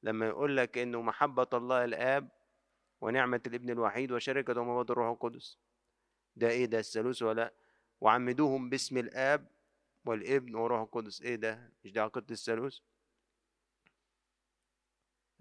[0.03, 2.29] لما يقول لك إنه محبة الله الآب
[3.01, 5.57] ونعمة الابن الوحيد وشركة ومواد الروح القدس.
[6.35, 7.53] ده إيه ده الثالوث ولا؟
[8.01, 9.51] وعمدوهم باسم الآب
[10.05, 11.21] والابن والروح القدس.
[11.21, 12.77] إيه ده؟ مش ده عقيدة الثالوث؟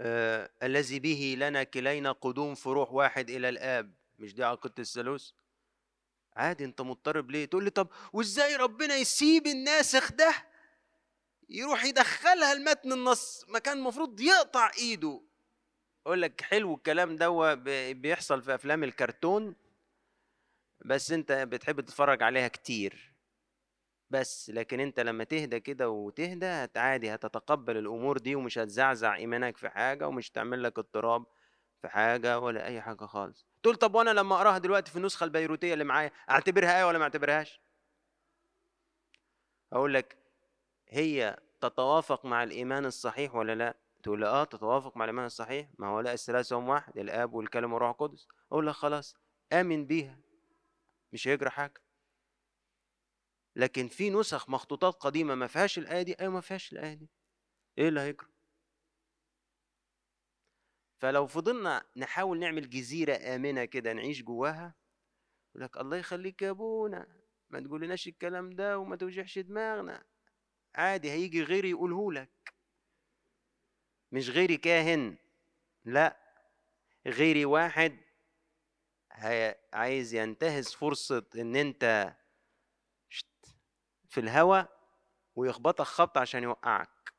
[0.00, 3.94] آه الذي به لنا كلينا قدوم في روح واحد إلى الآب.
[4.18, 5.30] مش دي عقيده الثالوث؟
[6.36, 10.47] عادي أنت مضطرب ليه؟ تقول لي طب وإزاي ربنا يسيب الناسخ ده
[11.48, 15.22] يروح يدخلها المتن النص ما كان المفروض يقطع إيده.
[16.06, 17.54] أقول لك حلو الكلام ده
[17.92, 19.56] بيحصل في أفلام الكرتون
[20.84, 23.14] بس أنت بتحب تتفرج عليها كتير.
[24.10, 26.46] بس لكن أنت لما تهدى كده وتهدى
[26.76, 31.26] عادي هتتقبل الأمور دي ومش هتزعزع إيمانك في حاجة ومش تعمل لك اضطراب
[31.82, 33.46] في حاجة ولا أي حاجة خالص.
[33.62, 37.04] تقول طب وأنا لما أقراها دلوقتي في النسخة البيروتية اللي معايا أعتبرها آية ولا ما
[37.04, 37.60] أعتبرهاش؟
[39.72, 40.27] أقول لك
[40.88, 45.68] هي تتوافق مع الإيمان الصحيح ولا لا؟ تقول لي آه تتوافق مع الإيمان الصحيح.
[45.78, 48.28] ما هو لا الثلاثة هم واحد الآب والكلمة والروح القدس.
[48.52, 49.16] أقول لك خلاص
[49.52, 50.20] آمن بيها.
[51.12, 51.82] مش هيجرى حاجة.
[53.56, 57.10] لكن في نسخ مخطوطات قديمة ما فيهاش الآية دي أيوة ما فيهاش الآية دي.
[57.78, 58.28] إيه اللي هيجرى؟
[61.00, 64.74] فلو فضلنا نحاول نعمل جزيرة آمنة كده نعيش جواها
[65.54, 67.06] يقول لك الله يخليك يا أبونا
[67.50, 70.04] ما تقولناش الكلام ده وما توجعش دماغنا.
[70.78, 72.54] عادي هيجي غيري يقوله لك.
[74.12, 75.16] مش غيري كاهن
[75.84, 76.16] لا.
[77.06, 77.98] غيري واحد
[79.72, 82.14] عايز ينتهز فرصة إن أنت
[84.08, 84.62] في الهوا
[85.36, 87.14] ويخبطك خبط عشان يوقعك.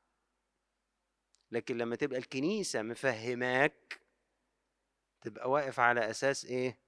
[1.51, 4.01] لكن لما تبقى الكنيسة مفهماك
[5.21, 6.79] تبقى واقف على أساس إيه؟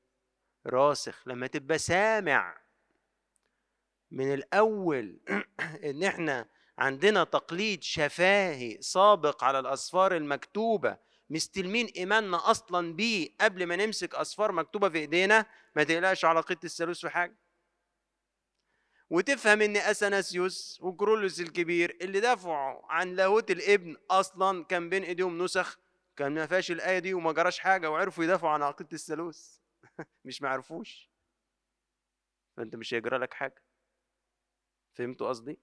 [0.65, 1.27] راسخ.
[1.27, 2.61] لما تبقى سامع
[4.11, 5.19] من الأول
[5.89, 10.97] إن إحنا عندنا تقليد شفاهي سابق على الأسفار المكتوبة.
[11.29, 15.45] مستلمين إيماننا أصلا بيه قبل ما نمسك أسفار مكتوبة في إيدينا؟
[15.75, 17.37] ما تقلقش على قيد الثالوث في حاجة.
[19.09, 25.79] وتفهم إن أثناسيوس وكرولوس الكبير اللي دافعوا عن لاهوت الابن أصلا كان بين إيديهم نسخ
[26.15, 29.57] كان ما فيهاش الآية دي وما جراش حاجة وعرفوا يدافعوا عن عقيدة الثالوث.
[30.25, 31.11] مش ما عرفوش
[32.57, 33.63] فأنت مش هيجرى لك حاجة.
[34.93, 35.59] فهمتوا قصدي؟